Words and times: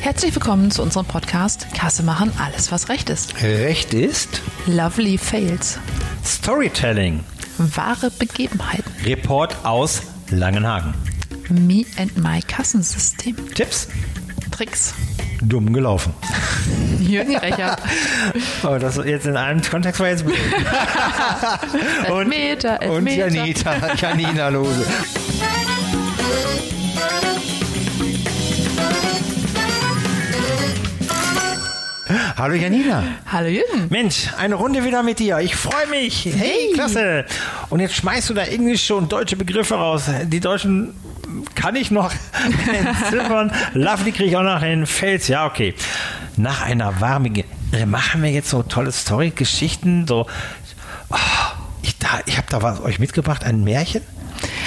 Herzlich 0.00 0.34
willkommen 0.34 0.70
zu 0.70 0.82
unserem 0.82 1.06
Podcast 1.06 1.66
Kasse 1.74 2.02
machen, 2.02 2.32
alles 2.38 2.72
was 2.72 2.88
recht 2.88 3.10
ist. 3.10 3.34
Recht 3.42 3.92
ist 3.94 4.42
Lovely 4.66 5.18
Fails. 5.18 5.78
Storytelling. 6.24 7.20
Wahre 7.58 8.10
Begebenheiten. 8.10 8.90
Report 9.04 9.54
aus 9.64 10.02
Langenhagen. 10.30 10.94
Me 11.50 11.84
and 11.98 12.16
my 12.16 12.40
Kassensystem. 12.40 13.36
Tipps? 13.54 13.88
Tricks. 14.50 14.94
Dumm 15.42 15.72
gelaufen. 15.72 16.12
Jürgen 17.00 17.36
Recher. 17.36 17.76
Oh, 18.62 18.76
das 18.78 18.96
jetzt 19.04 19.26
in 19.26 19.36
einem 19.36 19.62
Kontext 19.62 20.00
war 20.00 20.08
jetzt 20.08 20.24
blöd. 20.26 20.36
und, 22.10 22.30
Elfmeter, 22.30 22.78
und 22.90 23.06
Elfmeter. 23.06 23.28
Janita, 23.28 23.94
Janina 23.96 24.48
Lose. 24.50 24.84
Hallo 32.40 32.54
Janina. 32.54 33.02
Hallo 33.30 33.48
Jürgen. 33.48 33.88
Mensch, 33.90 34.30
eine 34.38 34.54
Runde 34.54 34.82
wieder 34.82 35.02
mit 35.02 35.18
dir. 35.18 35.40
Ich 35.40 35.54
freue 35.54 35.86
mich. 35.88 36.24
Hey, 36.24 36.32
Hey. 36.32 36.72
klasse. 36.72 37.26
Und 37.68 37.80
jetzt 37.80 37.94
schmeißt 37.96 38.30
du 38.30 38.34
da 38.34 38.42
englische 38.44 38.94
und 38.94 39.12
deutsche 39.12 39.36
Begriffe 39.36 39.74
raus. 39.74 40.04
Die 40.24 40.40
deutschen 40.40 40.94
kann 41.54 41.76
ich 41.76 41.90
noch 41.90 42.10
entziffern. 42.72 43.52
Lovely 43.74 44.12
kriege 44.12 44.30
ich 44.30 44.36
auch 44.38 44.42
noch 44.42 44.62
hin. 44.62 44.86
Fels, 44.86 45.28
ja, 45.28 45.44
okay. 45.46 45.74
Nach 46.38 46.62
einer 46.62 46.98
warmen... 47.02 47.34
Ge- 47.34 47.44
Machen 47.86 48.22
wir 48.22 48.30
jetzt 48.30 48.48
so 48.48 48.62
tolle 48.62 48.90
Story-Geschichten, 48.90 50.06
so... 50.08 50.26
Oh, 51.10 51.16
ich 51.82 51.98
da, 51.98 52.08
ich 52.24 52.36
habe 52.38 52.46
da 52.48 52.62
was 52.62 52.80
euch 52.80 52.98
mitgebracht, 52.98 53.44
ein 53.44 53.62
Märchen. 53.64 54.00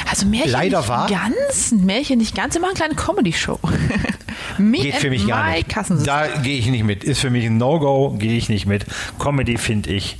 Also 0.10 0.28
Märchen 0.28 0.52
Leider 0.52 0.80
nicht 0.82 0.90
wahr? 0.90 1.10
ganz, 1.10 1.72
Märchen 1.72 2.20
nicht 2.20 2.36
ganz, 2.36 2.54
wir 2.54 2.62
machen 2.62 2.76
eine 2.82 2.94
kleine 2.94 2.96
Comedy-Show. 2.96 3.60
Me 4.58 4.78
Geht 4.78 4.96
für 4.96 5.10
mich 5.10 5.28
gar 5.28 5.52
nicht. 5.52 5.68
Da 6.06 6.28
gehe 6.28 6.58
ich 6.58 6.68
nicht 6.68 6.84
mit. 6.84 7.04
Ist 7.04 7.20
für 7.20 7.30
mich 7.30 7.46
ein 7.46 7.58
No-Go, 7.58 8.16
gehe 8.18 8.38
ich 8.38 8.50
nicht 8.50 8.66
mit. 8.66 8.86
Comedy 9.20 9.58
finde 9.58 9.92
ich... 9.92 10.18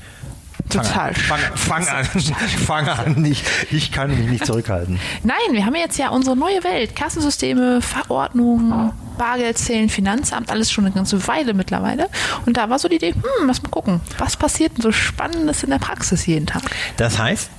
Fang 0.70 0.84
Total 0.84 1.10
an. 1.10 1.16
Fang, 1.16 1.40
fang 1.56 1.88
an. 1.88 2.06
Fang 2.66 2.88
an. 2.88 3.26
Ich, 3.26 3.44
ich 3.72 3.92
kann 3.92 4.10
mich 4.10 4.30
nicht 4.30 4.46
zurückhalten. 4.46 5.00
Nein, 5.24 5.36
wir 5.52 5.66
haben 5.66 5.76
jetzt 5.76 5.98
ja 5.98 6.10
unsere 6.10 6.36
neue 6.36 6.64
Welt. 6.64 6.96
Kassensysteme, 6.96 7.82
Verordnungen, 7.82 8.92
Bargeldzählen, 9.18 9.90
Finanzamt, 9.90 10.50
alles 10.52 10.72
schon 10.72 10.86
eine 10.86 10.94
ganze 10.94 11.28
Weile 11.28 11.54
mittlerweile. 11.54 12.10
Und 12.46 12.58
da 12.58 12.70
war 12.70 12.80
so 12.80 12.88
die 12.88 12.96
Idee, 12.96 13.14
hm, 13.14 13.48
lass 13.48 13.62
mal 13.62 13.70
gucken, 13.70 14.02
was 14.18 14.38
passiert 14.38 14.78
denn 14.78 14.82
so 14.82 14.92
Spannendes 14.92 15.64
in 15.64 15.70
der 15.70 15.80
Praxis 15.80 16.26
jeden 16.26 16.48
Tag? 16.48 16.64
Das 16.98 17.20
heißt, 17.20 17.50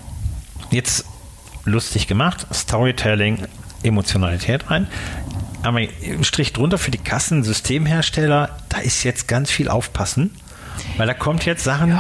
jetzt 0.71 1.05
lustig 1.65 2.07
gemacht, 2.07 2.47
Storytelling, 2.53 3.47
Emotionalität 3.83 4.71
rein. 4.71 4.89
Aber 5.65 5.79
ein 5.79 6.25
Strich 6.25 6.53
drunter 6.53 6.79
für 6.79 6.91
die 6.91 6.99
Kassensystemhersteller, 6.99 8.51
da 8.69 8.79
ist 8.79 9.03
jetzt 9.03 9.29
ganz 9.29 9.51
viel 9.51 9.69
aufpassen. 9.69 10.31
Weil 10.97 11.07
da 11.07 11.15
kommt 11.15 11.45
jetzt 11.45 11.65
Sachen, 11.65 11.97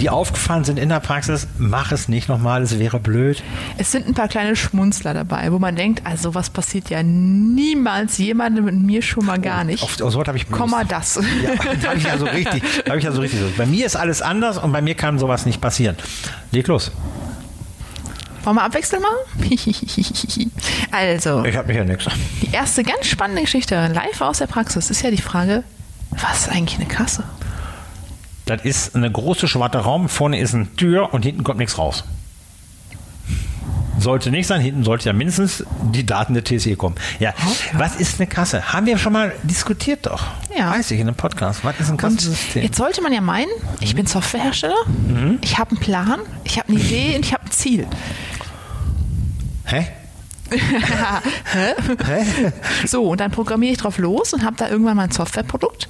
die 0.00 0.08
aufgefallen 0.08 0.64
sind 0.64 0.78
in 0.78 0.88
der 0.88 1.00
Praxis, 1.00 1.48
mach 1.58 1.92
es 1.92 2.08
nicht 2.08 2.28
nochmal, 2.28 2.62
es 2.62 2.78
wäre 2.78 3.00
blöd. 3.00 3.42
Es 3.78 3.90
sind 3.90 4.06
ein 4.06 4.14
paar 4.14 4.28
kleine 4.28 4.56
Schmunzler 4.56 5.12
dabei, 5.12 5.52
wo 5.52 5.58
man 5.58 5.76
denkt, 5.76 6.06
also 6.06 6.34
was 6.34 6.48
passiert 6.48 6.88
ja 6.88 7.02
niemals 7.02 8.18
jemandem 8.18 8.64
mit 8.64 8.80
mir 8.80 9.02
schon 9.02 9.26
mal 9.26 9.40
gar 9.40 9.64
nicht. 9.64 9.82
Auf, 9.82 10.00
auf 10.00 10.12
so 10.12 10.24
habe 10.24 10.36
ich. 10.36 10.50
Komma 10.50 10.84
das. 10.84 11.20
Ja, 11.42 11.54
da 11.82 11.88
habe 11.88 11.98
ich 11.98 12.04
ja 12.04 12.18
so 12.18 12.26
richtig, 12.26 12.62
da 12.84 12.90
habe 12.90 12.98
ich 12.98 13.04
ja 13.04 13.12
so 13.12 13.20
richtig. 13.20 13.40
Bei 13.56 13.66
mir 13.66 13.86
ist 13.86 13.96
alles 13.96 14.22
anders 14.22 14.58
und 14.58 14.72
bei 14.72 14.82
mir 14.82 14.94
kann 14.94 15.18
sowas 15.18 15.44
nicht 15.44 15.60
passieren. 15.60 15.96
Leg 16.52 16.68
los. 16.68 16.92
Wollen 18.44 18.56
wir 18.56 18.62
abwechseln 18.62 19.02
machen? 19.02 19.16
also, 20.90 21.44
Ich 21.44 21.56
habe 21.56 21.68
mich 21.68 21.76
ja 21.76 21.84
nichts. 21.84 22.06
die 22.42 22.50
erste 22.52 22.82
ganz 22.82 23.06
spannende 23.06 23.42
Geschichte 23.42 23.74
live 23.92 24.20
aus 24.20 24.38
der 24.38 24.46
Praxis 24.46 24.90
ist 24.90 25.02
ja 25.02 25.10
die 25.10 25.22
Frage, 25.22 25.62
was 26.10 26.40
ist 26.42 26.48
eigentlich 26.50 26.78
eine 26.78 26.88
Kasse? 26.88 27.24
Das 28.46 28.62
ist 28.62 28.96
eine 28.96 29.10
große 29.10 29.46
schwarze 29.46 29.78
Raum, 29.78 30.08
vorne 30.08 30.38
ist 30.40 30.54
eine 30.54 30.66
Tür 30.76 31.14
und 31.14 31.24
hinten 31.24 31.44
kommt 31.44 31.58
nichts 31.58 31.78
raus. 31.78 32.04
Sollte 33.98 34.32
nicht 34.32 34.48
sein, 34.48 34.60
hinten 34.60 34.82
sollte 34.82 35.04
ja 35.06 35.12
mindestens 35.12 35.64
die 35.92 36.04
Daten 36.04 36.34
der 36.34 36.42
TSE 36.42 36.74
kommen. 36.74 36.96
Ja, 37.20 37.34
was 37.74 37.94
ist 37.96 38.18
eine 38.18 38.26
Kasse? 38.26 38.72
Haben 38.72 38.86
wir 38.86 38.98
schon 38.98 39.12
mal 39.12 39.32
diskutiert 39.44 40.06
doch. 40.06 40.24
Ja. 40.58 40.72
Weiß 40.72 40.90
ich 40.90 40.98
in 40.98 41.06
einem 41.06 41.14
Podcast. 41.16 41.62
Was 41.64 41.78
ist 41.78 41.86
ein 41.86 41.92
Und 41.92 41.98
Kassensystem? 41.98 42.64
jetzt 42.64 42.78
sollte 42.78 43.00
man 43.00 43.12
ja 43.12 43.20
meinen, 43.20 43.50
ich 43.78 43.94
bin 43.94 44.06
Softwarehersteller, 44.06 44.74
ich 45.42 45.56
habe 45.58 45.70
einen 45.70 45.78
Plan, 45.80 46.18
ich 46.42 46.58
habe 46.58 46.70
eine 46.70 46.80
Idee 46.80 47.14
und 47.14 47.24
ich 47.24 47.32
habe 47.32 47.44
ein 47.44 47.50
Ziel. 47.52 47.86
Hä? 49.66 49.86
So, 52.86 53.04
und 53.08 53.20
dann 53.20 53.30
programmiere 53.30 53.72
ich 53.72 53.78
drauf 53.78 53.96
los 53.98 54.32
und 54.34 54.44
habe 54.44 54.56
da 54.56 54.68
irgendwann 54.68 54.96
mal 54.96 55.04
ein 55.04 55.10
Softwareprodukt. 55.10 55.88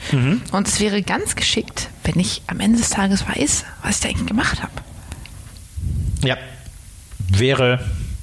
Und 0.53 0.69
es 0.69 0.79
wäre 0.79 1.03
ganz 1.03 1.35
geschickt, 1.35 1.89
wenn 2.05 2.19
ich 2.21 2.43
am 2.47 2.61
Ende 2.61 2.79
des 2.79 2.91
Tages 2.91 3.27
weiß, 3.27 3.65
was 3.83 3.97
ich 3.97 4.01
da 4.03 4.09
eigentlich 4.09 4.27
gemacht 4.29 4.63
habe. 4.63 4.73
Ja. 6.23 6.37
Wäre. 7.29 7.81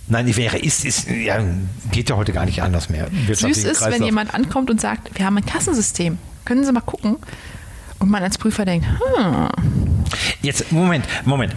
Nein, 0.07 0.25
die 0.27 0.37
wäre, 0.37 0.57
ist, 0.57 0.85
ist, 0.85 1.07
ja, 1.09 1.43
geht 1.91 2.09
ja 2.09 2.15
heute 2.15 2.31
gar 2.31 2.45
nicht 2.45 2.63
anders 2.63 2.89
mehr. 2.89 3.07
Süß 3.27 3.63
ist, 3.65 3.85
wenn 3.85 4.03
jemand 4.03 4.33
ankommt 4.33 4.69
und 4.69 4.79
sagt, 4.81 5.17
wir 5.17 5.25
haben 5.25 5.37
ein 5.37 5.45
Kassensystem. 5.45 6.17
Können 6.45 6.63
Sie 6.63 6.71
mal 6.71 6.81
gucken? 6.81 7.17
Und 7.99 8.09
man 8.09 8.23
als 8.23 8.37
Prüfer 8.37 8.65
denkt, 8.65 8.87
hm, 8.87 9.49
Jetzt, 10.41 10.71
Moment, 10.71 11.05
Moment. 11.25 11.53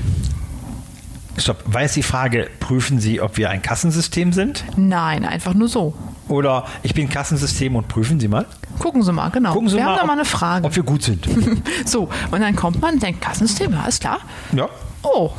Stopp. 1.38 1.62
War 1.66 1.82
jetzt 1.82 1.96
die 1.96 2.02
Frage, 2.02 2.48
prüfen 2.60 3.00
Sie, 3.00 3.20
ob 3.20 3.36
wir 3.36 3.50
ein 3.50 3.62
Kassensystem 3.62 4.32
sind? 4.32 4.64
nein, 4.76 5.24
einfach 5.24 5.54
nur 5.54 5.68
so. 5.68 5.94
Oder 6.28 6.66
ich 6.82 6.94
bin 6.94 7.08
Kassensystem 7.08 7.74
und 7.74 7.88
prüfen 7.88 8.20
Sie 8.20 8.28
mal? 8.28 8.46
Gucken 8.78 9.02
Sie 9.02 9.12
mal, 9.12 9.28
genau. 9.30 9.52
Gucken 9.52 9.68
Sie 9.68 9.76
wir 9.76 9.84
mal, 9.84 9.90
haben 9.92 9.98
da 10.00 10.06
mal 10.06 10.12
eine 10.14 10.24
Frage. 10.24 10.64
Ob 10.66 10.76
wir 10.76 10.82
gut 10.82 11.02
sind. 11.02 11.26
So, 11.84 12.08
und 12.30 12.40
dann 12.40 12.54
kommt 12.56 12.80
man 12.80 12.94
und 12.94 13.02
denkt, 13.02 13.20
Kassensystem, 13.20 13.72
ja, 13.72 13.86
ist 13.86 14.00
klar. 14.00 14.20
ja. 14.54 14.68
Oh, 15.04 15.32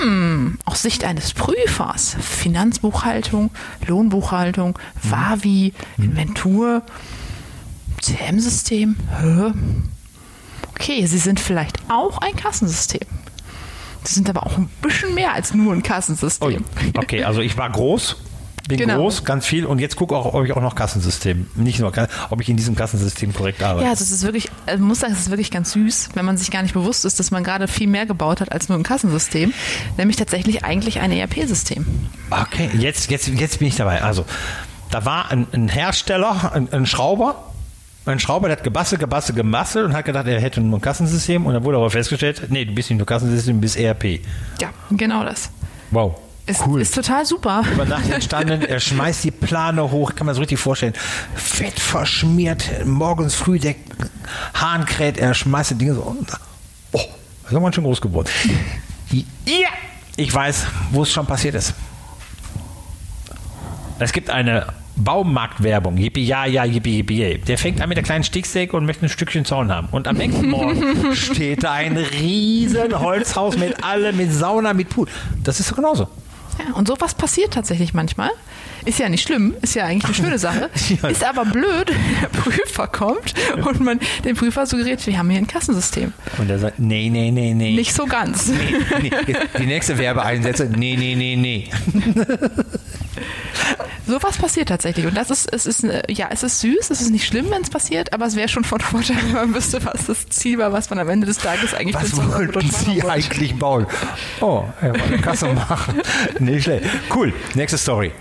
hm, 0.00 0.58
aus 0.64 0.82
Sicht 0.82 1.04
eines 1.04 1.34
Prüfers, 1.34 2.16
Finanzbuchhaltung, 2.20 3.50
Lohnbuchhaltung, 3.86 4.76
Wavi, 5.04 5.72
Inventur, 5.98 6.82
CM-System? 8.00 8.96
Okay, 10.72 11.06
Sie 11.06 11.18
sind 11.18 11.38
vielleicht 11.38 11.78
auch 11.88 12.18
ein 12.18 12.34
Kassensystem. 12.34 13.06
Sie 14.06 14.14
sind 14.14 14.28
aber 14.28 14.44
auch 14.46 14.58
ein 14.58 14.68
bisschen 14.82 15.14
mehr 15.14 15.32
als 15.32 15.54
nur 15.54 15.72
ein. 15.72 15.82
Kassensystem. 15.82 16.64
Okay, 16.96 17.24
also 17.24 17.40
ich 17.40 17.56
war 17.56 17.70
groß, 17.70 18.16
bin 18.68 18.78
Genau. 18.78 18.96
groß, 18.96 19.24
ganz 19.24 19.46
viel 19.46 19.66
und 19.66 19.78
jetzt 19.78 19.96
gucke 19.96 20.16
auch, 20.16 20.32
ob 20.34 20.44
ich 20.44 20.52
auch 20.52 20.62
noch 20.62 20.74
Kassensystem, 20.74 21.46
nicht 21.54 21.80
nur, 21.80 21.92
ob 22.30 22.40
ich 22.40 22.48
in 22.48 22.56
diesem 22.56 22.74
Kassensystem 22.76 23.34
korrekt 23.34 23.62
arbeite. 23.62 23.84
Ja, 23.84 23.90
also 23.90 24.02
es 24.04 24.10
ist 24.10 24.22
wirklich, 24.22 24.50
also 24.66 24.78
man 24.80 24.88
muss 24.88 25.00
sagen, 25.00 25.12
es 25.12 25.20
ist 25.20 25.30
wirklich 25.30 25.50
ganz 25.50 25.72
süß, 25.72 26.10
wenn 26.14 26.24
man 26.24 26.36
sich 26.36 26.50
gar 26.50 26.62
nicht 26.62 26.74
bewusst 26.74 27.04
ist, 27.04 27.18
dass 27.20 27.30
man 27.30 27.44
gerade 27.44 27.68
viel 27.68 27.86
mehr 27.88 28.06
gebaut 28.06 28.40
hat 28.40 28.52
als 28.52 28.68
nur 28.68 28.78
ein 28.78 28.82
Kassensystem, 28.82 29.52
nämlich 29.98 30.16
tatsächlich 30.16 30.64
eigentlich 30.64 31.00
ein 31.00 31.12
ERP-System. 31.12 31.84
Okay, 32.30 32.70
jetzt, 32.78 33.10
jetzt, 33.10 33.28
jetzt 33.28 33.58
bin 33.58 33.68
ich 33.68 33.76
dabei. 33.76 34.02
Also, 34.02 34.24
da 34.90 35.04
war 35.04 35.30
ein, 35.30 35.46
ein 35.52 35.68
Hersteller, 35.68 36.52
ein, 36.54 36.72
ein 36.72 36.86
Schrauber, 36.86 37.53
ein 38.06 38.18
Schrauber, 38.18 38.50
hat 38.50 38.62
gebastelt, 38.62 39.00
gebastelt, 39.00 39.36
gebastelt 39.36 39.86
und 39.86 39.94
hat 39.94 40.04
gedacht, 40.04 40.26
er 40.26 40.40
hätte 40.40 40.60
ein 40.60 40.80
Kassensystem 40.80 41.46
und 41.46 41.54
dann 41.54 41.64
wurde 41.64 41.78
aber 41.78 41.90
festgestellt, 41.90 42.42
nee, 42.50 42.64
du 42.64 42.74
bist 42.74 42.90
nicht 42.90 42.98
nur 42.98 43.06
Kassensystem, 43.06 43.56
du 43.56 43.60
bist 43.60 43.76
ERP. 43.76 44.20
Ja, 44.60 44.70
genau 44.90 45.24
das. 45.24 45.50
Wow. 45.90 46.16
Ist, 46.46 46.66
cool. 46.66 46.82
ist 46.82 46.94
total 46.94 47.24
super. 47.24 47.64
über 47.72 47.86
Nacht 47.86 48.10
entstanden. 48.10 48.60
Er 48.62 48.78
schmeißt 48.78 49.24
die 49.24 49.30
Plane 49.30 49.90
hoch, 49.90 50.14
kann 50.14 50.26
man 50.26 50.34
so 50.34 50.40
richtig 50.40 50.58
vorstellen. 50.58 50.92
Fett 51.34 51.80
verschmiert, 51.80 52.84
morgens 52.84 53.34
früh 53.34 53.58
der 53.58 53.74
Hahn 54.52 54.84
kräht, 54.84 55.16
er 55.16 55.32
schmeißt 55.32 55.70
die 55.70 55.76
Dinge 55.76 55.94
so. 55.94 56.02
Oh, 56.92 57.00
das 57.44 57.52
ist 57.52 57.56
aber 57.56 57.72
schon 57.72 57.84
groß 57.84 58.00
geworden. 58.00 58.28
Ja, 59.10 59.68
ich 60.16 60.32
weiß, 60.32 60.66
wo 60.90 61.02
es 61.02 61.12
schon 61.12 61.26
passiert 61.26 61.54
ist. 61.54 61.72
Es 63.98 64.12
gibt 64.12 64.28
eine 64.28 64.66
Baumarktwerbung. 64.96 65.96
Yippie, 65.96 66.24
ja, 66.24 66.46
ja, 66.46 66.64
yippie, 66.64 66.98
yippie, 66.98 67.18
yay. 67.18 67.38
Der 67.38 67.58
fängt 67.58 67.80
an 67.80 67.88
mit 67.88 67.96
der 67.96 68.04
kleinen 68.04 68.24
Sticksäge 68.24 68.76
und 68.76 68.86
möchte 68.86 69.06
ein 69.06 69.08
Stückchen 69.08 69.44
Zaun 69.44 69.72
haben. 69.72 69.88
Und 69.90 70.08
am 70.08 70.16
nächsten 70.16 70.48
Morgen 70.48 71.14
steht 71.14 71.64
da 71.64 71.72
ein 71.72 71.96
riesen 71.96 72.98
Holzhaus 72.98 73.56
mit 73.56 73.82
allem, 73.84 74.16
mit 74.16 74.32
Sauna, 74.32 74.72
mit 74.72 74.88
Pool. 74.88 75.08
Das 75.42 75.60
ist 75.60 75.68
so 75.68 75.74
genauso. 75.74 76.08
Ja, 76.58 76.74
und 76.74 76.86
sowas 76.86 77.14
passiert 77.14 77.52
tatsächlich 77.54 77.94
manchmal. 77.94 78.30
Ist 78.84 78.98
ja 78.98 79.08
nicht 79.08 79.26
schlimm, 79.26 79.54
ist 79.62 79.74
ja 79.74 79.86
eigentlich 79.86 80.04
eine 80.04 80.14
schöne 80.14 80.38
Sache. 80.38 80.68
Ja. 81.02 81.08
Ist 81.08 81.24
aber 81.24 81.46
blöd, 81.46 81.88
wenn 81.88 82.20
der 82.20 82.28
Prüfer 82.28 82.86
kommt 82.86 83.34
und 83.56 83.80
man 83.80 83.98
dem 84.24 84.36
Prüfer 84.36 84.66
suggeriert, 84.66 85.04
wir 85.06 85.18
haben 85.18 85.30
hier 85.30 85.38
ein 85.38 85.46
Kassensystem. 85.46 86.12
Und 86.38 86.50
er 86.50 86.58
sagt, 86.58 86.78
nee, 86.78 87.08
nee, 87.10 87.30
nee, 87.30 87.54
nee. 87.54 87.74
Nicht 87.74 87.94
so 87.94 88.04
ganz. 88.04 88.48
nee, 88.48 89.10
die 89.58 89.66
nächste 89.66 89.96
Werbeeinsätze, 89.96 90.66
nee, 90.66 90.96
nee, 90.96 91.14
nee, 91.14 91.36
nee. 91.36 91.70
Sowas 94.06 94.36
passiert 94.36 94.68
tatsächlich. 94.68 95.06
Und 95.06 95.16
das 95.16 95.30
ist, 95.30 95.50
es 95.52 95.64
ist, 95.66 95.84
äh, 95.84 96.02
ja, 96.10 96.28
es 96.30 96.42
ist 96.42 96.60
süß, 96.60 96.90
es 96.90 97.00
ist 97.00 97.10
nicht 97.10 97.26
schlimm, 97.26 97.46
wenn 97.50 97.62
es 97.62 97.70
passiert, 97.70 98.12
aber 98.12 98.26
es 98.26 98.36
wäre 98.36 98.48
schon 98.48 98.64
von 98.64 98.80
Vorteil, 98.80 99.16
wenn 99.22 99.32
man 99.32 99.54
wüsste, 99.54 99.84
was 99.84 100.06
das 100.06 100.28
Ziel 100.28 100.58
war, 100.58 100.72
was 100.72 100.90
man 100.90 100.98
am 100.98 101.08
Ende 101.08 101.26
des 101.26 101.38
Tages 101.38 101.72
eigentlich 101.74 101.94
Was 101.96 102.16
wollten 102.16 102.60
Sie 102.70 102.86
wollte. 102.96 103.10
eigentlich 103.10 103.58
bauen? 103.58 103.86
Oh, 104.40 104.64
er 104.80 104.90
wollte 104.90 105.04
eine 105.04 105.18
Kasse 105.22 105.48
machen. 105.54 106.00
Nicht 106.38 106.64
schlecht. 106.64 106.84
Cool, 107.14 107.32
nächste 107.54 107.78
Story. 107.78 108.12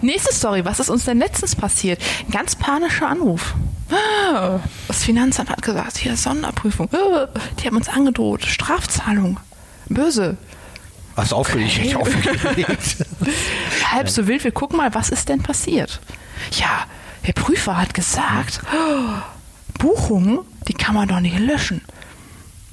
Nächste 0.00 0.32
Story, 0.34 0.64
was 0.64 0.78
ist 0.80 0.90
uns 0.90 1.04
denn 1.06 1.18
letztens 1.18 1.56
passiert? 1.56 2.00
Ein 2.28 2.30
ganz 2.32 2.54
panischer 2.54 3.08
Anruf. 3.08 3.54
äh, 3.90 4.58
das 4.86 5.02
Finanzamt 5.04 5.50
hat 5.50 5.62
gesagt, 5.62 5.96
hier 5.98 6.16
Sonderprüfung, 6.16 6.88
äh, 6.92 7.26
die 7.60 7.66
haben 7.66 7.76
uns 7.76 7.88
angedroht, 7.88 8.44
Strafzahlung, 8.44 9.40
böse. 9.88 10.36
Was 11.14 11.32
aufgeregt, 11.32 11.78
ich 11.82 11.96
aufgeregt. 11.96 12.96
Halb 13.90 14.08
so 14.08 14.26
wild, 14.26 14.44
wir 14.44 14.52
gucken 14.52 14.78
mal, 14.78 14.94
was 14.94 15.10
ist 15.10 15.28
denn 15.28 15.42
passiert? 15.42 16.00
Ja, 16.52 16.86
der 17.26 17.32
Prüfer 17.34 17.76
hat 17.76 17.94
gesagt, 17.94 18.60
oh, 18.72 19.78
Buchungen, 19.78 20.40
die 20.68 20.74
kann 20.74 20.94
man 20.94 21.08
doch 21.08 21.20
nicht 21.20 21.38
löschen. 21.38 21.82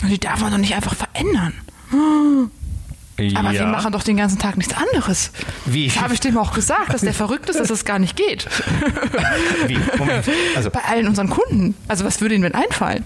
Und 0.01 0.09
die 0.09 0.19
darf 0.19 0.39
man 0.41 0.51
doch 0.51 0.57
nicht 0.57 0.75
einfach 0.75 0.95
verändern. 0.95 1.53
Aber 3.35 3.51
wir 3.51 3.65
machen 3.65 3.91
doch 3.91 4.03
den 4.03 4.15
ganzen 4.15 4.39
Tag 4.39 4.55
nichts 4.57 4.73
anderes. 4.73 5.31
Wie? 5.65 5.87
Das 5.87 5.99
habe 5.99 6.13
ich 6.13 6.21
dem 6.21 6.37
auch 6.37 6.53
gesagt, 6.53 6.93
dass 6.93 7.01
der 7.01 7.13
verrückt 7.13 7.49
ist, 7.49 7.59
dass 7.59 7.67
das 7.67 7.83
gar 7.83 7.99
nicht 7.99 8.15
geht. 8.15 8.47
Wie? 9.67 9.77
Moment. 9.97 10.25
Also, 10.55 10.69
Bei 10.69 10.85
allen 10.85 11.07
unseren 11.07 11.29
Kunden. 11.29 11.75
Also 11.89 12.05
was 12.05 12.21
würde 12.21 12.35
ihnen 12.35 12.43
denn 12.43 12.55
einfallen? 12.55 13.03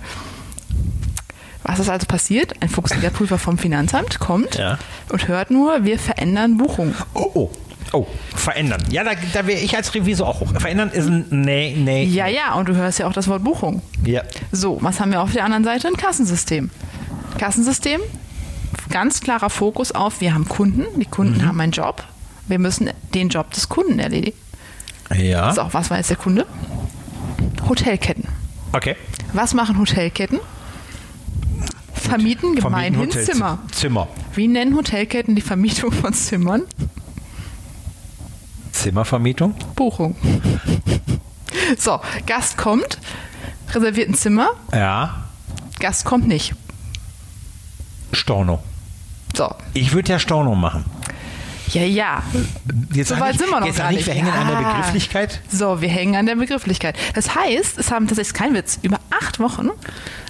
Was 1.63 1.79
ist 1.79 1.89
also 1.89 2.05
passiert? 2.05 2.61
Ein 2.61 2.69
fuchsiger 2.69 3.09
Prüfer 3.09 3.37
vom 3.37 3.57
Finanzamt 3.57 4.19
kommt 4.19 4.55
Ja. 4.55 4.77
und 5.09 5.27
hört 5.27 5.49
nur, 5.51 5.83
wir 5.85 5.97
verändern 5.99 6.57
Buchungen. 6.57 6.95
oh, 7.13 7.31
oh. 7.33 7.49
Oh, 7.95 8.07
verändern. 8.35 8.83
Ja, 8.89 9.03
da, 9.03 9.11
da 9.33 9.45
wäre 9.45 9.59
ich 9.59 9.75
als 9.75 9.93
Revisor 9.93 10.27
auch 10.27 10.39
hoch. 10.39 10.51
Verändern 10.59 10.89
ist 10.89 11.05
ein 11.07 11.25
Nee, 11.29 11.75
nee. 11.77 12.05
Ja, 12.05 12.25
ja, 12.25 12.55
und 12.55 12.67
du 12.67 12.75
hörst 12.75 12.97
ja 12.97 13.05
auch 13.05 13.13
das 13.13 13.27
Wort 13.27 13.43
Buchung. 13.43 13.83
Ja. 14.03 14.23
So, 14.51 14.79
was 14.81 14.99
haben 14.99 15.11
wir 15.11 15.21
auf 15.21 15.31
der 15.33 15.45
anderen 15.45 15.63
Seite? 15.63 15.89
Ein 15.89 15.95
Kassensystem. 15.97 16.71
Kassensystem, 17.37 18.01
ganz 18.89 19.21
klarer 19.21 19.51
Fokus 19.51 19.91
auf, 19.91 20.21
wir 20.21 20.33
haben 20.33 20.47
Kunden, 20.49 20.85
die 20.99 21.05
Kunden 21.05 21.45
haben 21.45 21.59
einen 21.61 21.71
Job, 21.71 22.03
wir 22.47 22.57
müssen 22.57 22.89
den 23.13 23.29
Job 23.29 23.51
des 23.51 23.69
Kunden 23.69 23.99
erledigen. 23.99 24.37
Ja. 25.15 25.53
So, 25.53 25.67
was 25.71 25.91
war 25.91 25.97
jetzt 25.97 26.09
der 26.09 26.17
Kunde? 26.17 26.47
Hotelketten. 27.69 28.23
Okay. 28.71 28.95
Was 29.33 29.53
machen 29.53 29.77
Hotelketten? 29.77 30.39
Vermieten 32.09 32.55
gemeinhin 32.55 32.99
Hotel- 32.99 33.23
Zimmer. 33.25 33.59
Zimmer. 33.71 34.07
Wie 34.35 34.47
nennen 34.47 34.75
Hotelketten 34.75 35.35
die 35.35 35.41
Vermietung 35.41 35.91
von 35.91 36.13
Zimmern? 36.13 36.63
Zimmervermietung. 38.71 39.55
Buchung. 39.75 40.15
So, 41.77 42.01
Gast 42.25 42.57
kommt, 42.57 42.97
reserviert 43.73 44.09
ein 44.09 44.15
Zimmer, 44.15 44.49
Ja. 44.73 45.23
Gast 45.79 46.05
kommt 46.05 46.27
nicht. 46.27 46.53
Storno. 48.11 48.61
So, 49.35 49.49
Ich 49.73 49.93
würde 49.93 50.11
ja 50.11 50.19
Storno 50.19 50.53
machen. 50.55 50.85
ja, 51.69 51.81
ja. 51.83 52.23
Jetzt 52.93 53.09
So 53.09 53.19
weit 53.19 53.37
sind 53.37 53.49
wir 53.49 53.59
noch 53.59 53.67
jetzt 53.67 53.77
gar 53.77 53.91
nicht, 53.91 54.05
wir 54.05 54.13
hängen 54.13 54.29
an 54.31 54.47
der 54.47 54.61
Ja. 54.61 54.73
Begrifflichkeit. 54.73 55.41
So, 55.49 55.81
wir 55.81 55.89
hängen 55.89 56.15
an 56.15 56.25
der 56.25 56.35
Begrifflichkeit. 56.35 56.95
Das 57.15 57.33
heißt, 57.35 57.77
es 57.79 57.91
haben 57.91 58.07
tatsächlich 58.07 58.33
kein 58.33 58.53
Witz, 58.53 58.77
über 58.81 58.99
acht 59.23 59.39
Wochen 59.39 59.69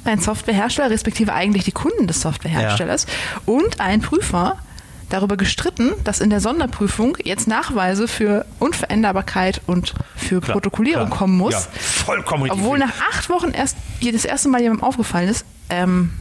ein 0.06 0.20
Softwarehersteller, 0.20 0.90
respektive 0.90 1.34
eigentlich 1.34 1.64
die 1.64 1.72
Kunden 1.72 2.08
des 2.08 2.22
Softwareherstellers 2.22 3.06
und 3.46 3.80
ein 3.80 4.02
Prüfer 4.02 4.58
darüber 5.10 5.38
gestritten, 5.38 5.92
dass 6.04 6.20
in 6.20 6.30
der 6.30 6.40
Sonderprüfung 6.40 7.18
jetzt 7.24 7.48
Nachweise 7.48 8.08
für 8.08 8.46
Unveränderbarkeit 8.60 9.62
und 9.68 9.94
für 10.16 10.42
Klar, 10.42 10.54
Protokollierung 10.54 11.08
klar. 11.08 11.18
kommen 11.18 11.38
muss. 11.38 11.54
Ja, 11.54 11.60
vollkommen 12.06 12.44
richtig. 12.44 12.60
Obwohl 12.62 12.80
nach 12.80 12.94
acht 13.12 13.30
Wochen 13.30 13.52
erst 13.52 13.78
das 14.02 14.26
erste 14.26 14.50
Mal 14.50 14.62
jemandem 14.62 14.84
aufgefallen 14.84 15.30
ist, 15.30 15.46
ähm, 15.70 16.12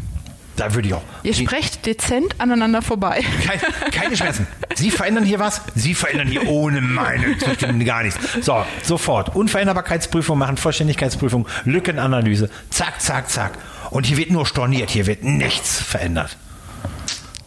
Da 0.56 0.74
würde 0.74 0.88
ich 0.88 0.94
auch. 0.94 1.02
ihr 1.22 1.32
Sie- 1.32 1.46
sprecht 1.46 1.86
dezent 1.86 2.34
aneinander 2.38 2.82
vorbei. 2.82 3.22
Kein, 3.46 3.60
keine 3.90 4.16
Schmerzen. 4.16 4.46
Sie 4.74 4.90
verändern 4.90 5.24
hier 5.24 5.38
was, 5.38 5.62
Sie 5.74 5.94
verändern 5.94 6.28
hier 6.28 6.46
ohne 6.46 6.80
meine 6.82 7.38
Zustimmung 7.38 7.82
gar 7.84 8.02
nichts. 8.02 8.18
So, 8.42 8.64
sofort. 8.82 9.34
Unveränderbarkeitsprüfung 9.34 10.38
machen, 10.38 10.56
Vollständigkeitsprüfung, 10.58 11.48
Lückenanalyse. 11.64 12.50
Zack, 12.70 13.00
zack, 13.00 13.30
zack. 13.30 13.52
Und 13.90 14.04
hier 14.06 14.16
wird 14.18 14.30
nur 14.30 14.44
storniert, 14.46 14.90
hier 14.90 15.06
wird 15.06 15.24
nichts 15.24 15.80
verändert. 15.80 16.36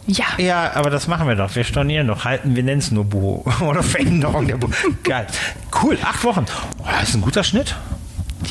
Ja, 0.08 0.25
Ja, 0.38 0.72
aber 0.75 0.92
das 0.92 1.08
machen 1.08 1.28
wir 1.28 1.36
doch. 1.36 1.56
Wir 1.56 1.63
stornieren 1.63 2.08
doch. 2.08 2.25
Halten, 2.25 2.56
wir 2.56 2.62
nennen 2.63 2.78
es 2.80 2.92
nur 2.92 3.06
Buho. 3.06 3.44
Oder 3.62 3.81
Veränderung 3.81 4.48
der 4.48 4.58
Buho. 4.58 4.72
Geil. 5.04 5.25
Cool, 5.81 5.98
acht 6.04 6.24
Wochen. 6.24 6.46
Oh, 6.80 6.86
das 7.00 7.10
ist 7.10 7.16
ein 7.16 7.22
guter 7.22 7.44
Schnitt. 7.44 7.75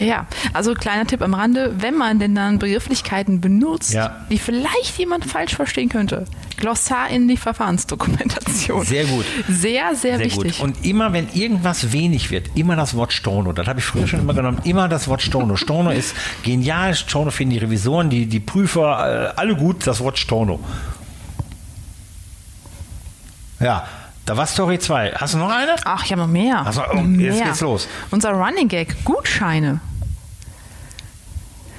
Ja, 0.01 0.07
ja. 0.07 0.27
Also 0.53 0.75
kleiner 0.75 1.07
Tipp 1.07 1.23
am 1.23 1.35
Rande, 1.35 1.75
wenn 1.79 1.95
man 1.97 2.19
denn 2.19 2.35
dann 2.35 2.59
Begrifflichkeiten 2.59 3.41
benutzt, 3.41 3.93
Ja. 3.93 4.25
die 4.31 4.39
vielleicht 4.39 4.97
jemand 4.99 5.25
falsch 5.25 5.55
verstehen 5.55 5.89
könnte. 5.89 6.25
Glossar 6.57 7.09
in 7.11 7.27
die 7.29 7.37
Verfahrensdokumentation. 7.37 8.85
Sehr 8.85 9.05
gut. 9.05 9.25
Sehr, 9.49 9.95
sehr, 9.95 10.17
Sehr 10.17 10.21
wichtig. 10.21 10.59
gut. 10.59 10.61
Und 10.61 10.85
immer, 10.85 11.13
wenn 11.13 11.29
irgendwas 11.35 11.93
wenig 11.93 12.31
wird, 12.31 12.51
immer 12.55 12.77
das 12.77 12.95
Wort 12.95 13.13
Storno. 13.13 13.53
Das 13.53 13.67
habe 13.67 13.81
ich 13.81 13.85
früher 13.85 14.07
schon 14.07 14.21
immer 14.21 14.35
genommen. 14.35 14.59
Immer 14.65 14.89
das 14.89 15.09
Wort 15.09 15.23
Storno. 15.23 15.57
Storno 15.57 15.91
ist 15.91 16.15
genial. 16.43 16.95
Storno 16.95 17.31
finden 17.31 17.53
die 17.55 17.59
Revisoren, 17.59 18.09
die, 18.11 18.27
die 18.27 18.41
Prüfer, 18.41 19.33
äh, 19.35 19.39
alle 19.41 19.57
gut. 19.57 19.87
Das 19.87 20.01
Wort 20.01 20.19
Storno. 20.19 20.61
Ja, 23.61 23.87
da 24.27 24.37
war 24.37 24.47
Story 24.47 24.79
2. 24.79 25.13
Hast 25.17 25.35
du 25.35 25.39
noch 25.39 25.51
eine? 25.51 25.75
Ach, 25.85 26.05
ich 26.05 26.13
habe 26.13 26.23
noch 26.23 26.29
mehr. 26.29 26.63
Ach 26.67 26.73
so, 26.73 26.83
oh, 26.91 26.95
Noch 27.01 27.21
jetzt 27.21 27.43
geht's 27.45 27.61
los. 27.61 27.89
Unser 28.11 28.31
Running 28.33 28.69
Gag, 28.69 29.05
Gutscheine. 29.05 29.81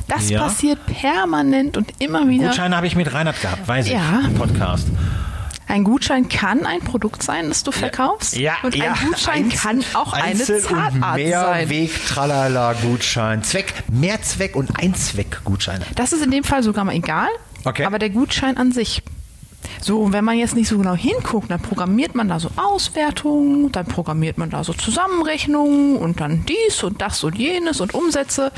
Das 0.07 0.29
Ja. 0.29 0.43
passiert 0.43 0.79
permanent 0.85 1.77
und 1.77 1.91
immer 1.99 2.27
wieder. 2.27 2.47
Gutscheine 2.49 2.75
habe 2.77 2.85
ich 2.87 2.95
mit 2.95 3.11
Reinhard 3.11 3.41
gehabt, 3.41 3.67
weiß 3.67 3.89
Ja. 3.89 4.19
ich. 4.21 4.27
im 4.27 4.33
Podcast. 4.35 4.87
Ein 5.67 5.83
Gutschein 5.83 6.29
kann 6.29 6.63
ein 6.67 6.81
Produkt 6.81 7.23
sein, 7.23 7.49
das 7.49 7.63
du 7.63 7.71
verkaufst. 7.71 8.35
Ja, 8.37 8.53
und 8.61 8.75
ein 8.75 8.79
ja. 8.81 8.93
Gutschein 9.03 9.45
Einz- 9.45 9.61
kann 9.63 9.83
auch 9.95 10.13
eine 10.13 10.23
Einzel- 10.25 10.61
Zahlart 10.61 10.93
und 10.93 11.01
sein. 11.01 11.15
Mehrweg, 11.15 12.05
Tralala, 12.07 12.73
Gutschein. 12.73 13.41
Zweck, 13.43 13.73
Mehrzweck- 13.91 14.55
und 14.55 14.79
Einzweck-Gutscheine. 14.79 15.83
Das 15.95 16.13
ist 16.13 16.23
in 16.23 16.29
dem 16.29 16.43
Fall 16.43 16.61
sogar 16.61 16.85
mal 16.85 16.93
egal. 16.93 17.29
Okay. 17.63 17.83
Aber 17.85 17.97
der 17.97 18.11
Gutschein 18.11 18.57
an 18.57 18.71
sich. 18.71 19.01
So, 19.85 19.99
und 19.99 20.13
wenn 20.13 20.25
man 20.25 20.39
jetzt 20.39 20.55
nicht 20.55 20.67
so 20.67 20.79
genau 20.79 20.95
hinguckt, 20.95 21.51
dann 21.51 21.61
programmiert 21.61 22.15
man 22.15 22.27
da 22.27 22.39
so 22.39 22.49
Auswertungen, 22.55 23.71
dann 23.71 23.85
programmiert 23.85 24.39
man 24.39 24.49
da 24.49 24.63
so 24.63 24.73
Zusammenrechnungen 24.73 25.97
und 25.97 26.19
dann 26.19 26.43
dies 26.43 26.81
und 26.81 27.03
das 27.03 27.23
und 27.23 27.37
jenes 27.37 27.81
und 27.81 27.93
Umsätze. 27.93 28.51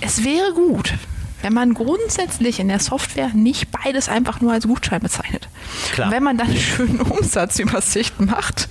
Es 0.00 0.24
wäre 0.24 0.54
gut, 0.54 0.94
wenn 1.42 1.52
man 1.52 1.74
grundsätzlich 1.74 2.58
in 2.60 2.68
der 2.68 2.80
Software 2.80 3.30
nicht 3.34 3.68
beides 3.70 4.08
einfach 4.08 4.40
nur 4.40 4.52
als 4.52 4.66
Gutschein 4.66 5.00
bezeichnet. 5.00 5.48
Klar. 5.92 6.08
Und 6.08 6.14
wenn 6.14 6.22
man 6.22 6.38
dann 6.38 6.48
eine 6.48 6.58
schöne 6.58 7.04
Umsatzübersicht 7.04 8.20
macht 8.20 8.68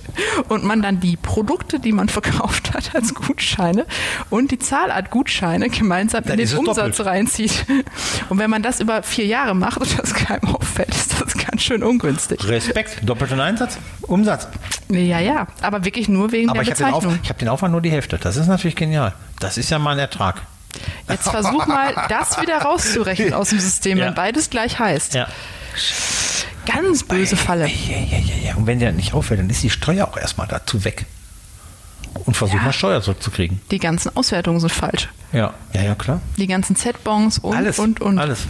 und 0.48 0.64
man 0.64 0.82
dann 0.82 1.00
die 1.00 1.16
Produkte, 1.16 1.78
die 1.80 1.92
man 1.92 2.08
verkauft 2.10 2.74
hat, 2.74 2.94
als 2.94 3.14
Gutscheine 3.14 3.86
und 4.30 4.50
die 4.50 4.58
Zahlart 4.58 5.10
Gutscheine 5.10 5.68
gemeinsam 5.70 6.24
Dann 6.24 6.38
in 6.38 6.48
den 6.48 6.58
Umsatz 6.58 6.96
doppelt. 6.96 7.06
reinzieht. 7.06 7.64
Und 8.28 8.38
wenn 8.38 8.50
man 8.50 8.62
das 8.62 8.80
über 8.80 9.02
vier 9.02 9.26
Jahre 9.26 9.54
macht 9.54 9.78
und 9.78 9.98
das 9.98 10.12
keinem 10.14 10.54
auffällt, 10.54 10.90
ist 10.90 11.20
das 11.20 11.34
ganz 11.34 11.62
schön 11.62 11.82
ungünstig. 11.82 12.46
Respekt, 12.48 12.98
doppelten 13.08 13.40
Einsatz, 13.40 13.78
Umsatz. 14.02 14.48
Ja, 14.88 15.18
ja, 15.20 15.46
aber 15.62 15.84
wirklich 15.84 16.08
nur 16.08 16.32
wegen 16.32 16.50
Aber 16.50 16.62
ich 16.62 16.68
der 16.68 16.76
habe 16.76 16.84
den, 16.84 16.94
Auf, 16.94 17.00
Bezeichnung. 17.02 17.20
ich 17.22 17.30
hab 17.30 17.38
den 17.38 17.48
Aufwand 17.48 17.72
nur 17.72 17.80
die 17.80 17.90
Hälfte. 17.90 18.18
Das 18.18 18.36
ist 18.36 18.46
natürlich 18.48 18.76
genial. 18.76 19.14
Das 19.40 19.56
ist 19.58 19.70
ja 19.70 19.78
mal 19.78 19.92
ein 19.92 19.98
Ertrag. 19.98 20.42
Jetzt 21.08 21.28
versuch 21.28 21.66
mal, 21.66 21.94
das 22.08 22.40
wieder 22.40 22.58
rauszurechnen 22.62 23.32
aus 23.34 23.50
dem 23.50 23.60
System, 23.60 23.98
Ja. 23.98 24.06
wenn 24.06 24.14
beides 24.14 24.50
gleich 24.50 24.78
heißt. 24.78 25.14
Ja. 25.14 25.28
Ganz 26.66 27.04
böse 27.04 27.36
Falle. 27.36 27.70
Und 28.56 28.66
wenn 28.66 28.80
der 28.80 28.92
nicht 28.92 29.14
auffällt, 29.14 29.40
dann 29.40 29.50
ist 29.50 29.62
die 29.62 29.70
Steuer 29.70 30.08
auch 30.08 30.16
erstmal 30.16 30.48
dazu 30.48 30.84
weg. 30.84 31.06
Und 32.24 32.36
versuch 32.36 32.56
Ja. 32.56 32.62
mal 32.62 32.72
Steuer 32.72 33.02
zurückzukriegen. 33.02 33.60
Die 33.70 33.78
ganzen 33.78 34.16
Auswertungen 34.16 34.58
sind 34.58 34.72
falsch. 34.72 35.08
Ja, 35.32 35.54
ja, 35.74 35.82
ja, 35.82 35.94
klar. 35.94 36.20
Die 36.38 36.46
ganzen 36.46 36.74
Z-Bons 36.74 37.38
und, 37.38 37.54
alles, 37.56 37.78
und, 37.78 38.00
und. 38.00 38.18
alles, 38.18 38.40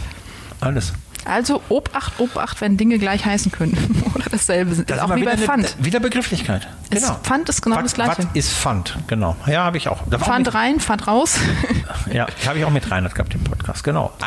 alles. 0.61 0.93
Also 1.25 1.61
Obacht, 1.69 2.19
Obacht, 2.19 2.61
wenn 2.61 2.77
Dinge 2.77 2.99
gleich 2.99 3.25
heißen 3.25 3.51
können. 3.51 4.03
Oder 4.15 4.25
dasselbe 4.29 4.73
sind. 4.75 4.89
Das 4.89 4.97
ist 4.97 5.03
auch 5.03 5.15
wie 5.15 5.23
bei 5.23 5.33
wieder 5.33 5.45
Pfand. 5.45 5.75
Wieder 5.79 5.99
Begrifflichkeit. 5.99 6.67
Genau. 6.89 7.13
Pfand 7.23 7.49
ist 7.49 7.61
genau 7.61 7.75
was, 7.77 7.83
das 7.83 7.93
Gleiche. 7.95 8.17
Was 8.19 8.27
ist 8.33 8.51
Pfand? 8.53 8.97
Genau. 9.07 9.35
Ja, 9.45 9.63
habe 9.65 9.77
ich 9.77 9.87
auch. 9.89 10.01
Da 10.09 10.17
auch 10.17 10.21
Pfand 10.21 10.45
mit, 10.45 10.53
rein, 10.55 10.79
Pfand 10.79 11.07
raus. 11.07 11.37
ja, 12.13 12.27
habe 12.45 12.59
ich 12.59 12.65
auch 12.65 12.69
mit 12.69 12.89
Reinhard 12.89 13.13
gehabt, 13.15 13.33
den 13.33 13.43
Podcast. 13.43 13.83
Genau. 13.83 14.13
Ah, 14.21 14.25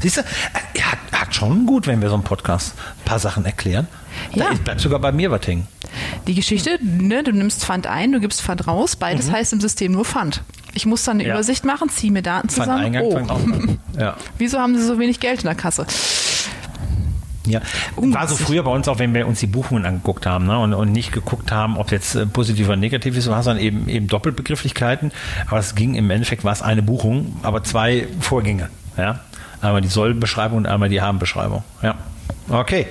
siehst 0.00 0.18
du, 0.18 0.20
äh, 0.20 0.80
hat, 0.80 0.98
hat 1.20 1.34
schon 1.34 1.66
gut, 1.66 1.86
wenn 1.86 2.00
wir 2.00 2.08
so 2.08 2.14
einen 2.14 2.24
Podcast 2.24 2.74
ein 3.00 3.04
paar 3.04 3.18
Sachen 3.18 3.44
erklären. 3.44 3.86
Da 4.34 4.44
Ja. 4.44 4.50
ist- 4.50 4.64
bleibt 4.64 4.80
sogar 4.80 4.98
bei 5.00 5.12
mir 5.12 5.30
was 5.30 5.46
hängen. 5.46 5.66
Die 6.26 6.34
Geschichte, 6.34 6.78
ne, 6.82 7.22
du 7.22 7.32
nimmst 7.32 7.64
Pfand 7.64 7.86
ein, 7.86 8.12
du 8.12 8.20
gibst 8.20 8.42
Pfand 8.42 8.66
raus, 8.66 8.96
beides 8.96 9.30
heißt 9.30 9.52
im 9.54 9.60
System 9.60 9.92
nur 9.92 10.04
Pfand. 10.04 10.42
Ich 10.78 10.86
muss 10.86 11.02
dann 11.02 11.18
eine. 11.18 11.26
Ja. 11.26 11.34
Übersicht 11.34 11.64
machen, 11.64 11.88
ziehe 11.88 12.12
mir 12.12 12.22
Daten 12.22 12.48
zusammen. 12.48 12.94
Pfandeingang, 12.94 13.02
oh. 13.02 13.10
Pfandausgang. 13.10 13.78
Ja. 13.98 14.16
Wieso 14.38 14.60
haben 14.60 14.76
sie 14.76 14.84
so 14.84 15.00
wenig 15.00 15.18
Geld 15.18 15.40
in 15.40 15.46
der 15.46 15.56
Kasse? 15.56 15.84
Ja, 17.46 17.60
war 17.96 18.28
so 18.28 18.36
früher 18.36 18.62
bei 18.62 18.70
uns 18.70 18.86
auch, 18.86 19.00
wenn 19.00 19.12
wir 19.12 19.26
uns 19.26 19.40
die 19.40 19.48
Buchungen 19.48 19.84
angeguckt 19.86 20.24
haben 20.24 20.46
ne, 20.46 20.56
und, 20.56 20.72
und 20.72 20.92
nicht 20.92 21.10
geguckt 21.10 21.50
haben, 21.50 21.76
ob 21.78 21.90
jetzt 21.90 22.14
äh, 22.14 22.26
positiv 22.26 22.68
oder 22.68 22.76
negativ 22.76 23.16
ist, 23.16 23.28
war 23.28 23.40
es 23.40 23.46
dann 23.46 23.58
eben, 23.58 23.88
eben 23.88 24.06
Doppelbegrifflichkeiten. 24.06 25.10
Aber 25.48 25.58
es 25.58 25.74
ging 25.74 25.96
im 25.96 26.10
Endeffekt, 26.10 26.44
war 26.44 26.52
es 26.52 26.62
eine 26.62 26.82
Buchung, 26.82 27.34
aber 27.42 27.64
zwei 27.64 28.06
Vorgänge. 28.20 28.68
Ja? 28.96 29.18
Einmal 29.60 29.80
die 29.80 29.88
Sollbeschreibung 29.88 30.58
und 30.58 30.66
einmal 30.66 30.90
die 30.90 31.00
Habenbeschreibung. 31.00 31.64
Ja. 31.82 31.96
Okay. 32.48 32.86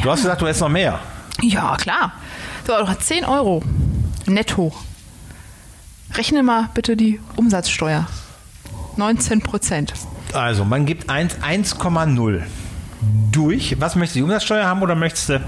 Du 0.00 0.08
hast 0.08 0.22
gesagt, 0.22 0.40
du 0.40 0.46
hättest 0.46 0.60
noch 0.60 0.68
mehr. 0.68 1.00
Ja, 1.42 1.76
klar. 1.76 2.12
So, 2.64 2.74
du 2.78 2.86
hast 2.86 3.02
10 3.02 3.24
Euro 3.24 3.62
netto. 4.26 4.72
Rechne 6.16 6.42
mal 6.42 6.70
bitte 6.72 6.96
die 6.96 7.20
Umsatzsteuer. 7.36 8.06
19 8.96 9.42
Prozent. 9.42 9.92
Also, 10.32 10.64
man 10.64 10.86
gibt 10.86 11.10
1 11.10 11.36
1,0 11.40 12.42
durch. 13.30 13.80
Was 13.80 13.96
möchtest 13.96 14.16
du, 14.16 14.20
die 14.20 14.22
Umsatzsteuer 14.24 14.64
haben 14.64 14.82
oder 14.82 14.94
möchtest 14.94 15.28
du, 15.28 15.40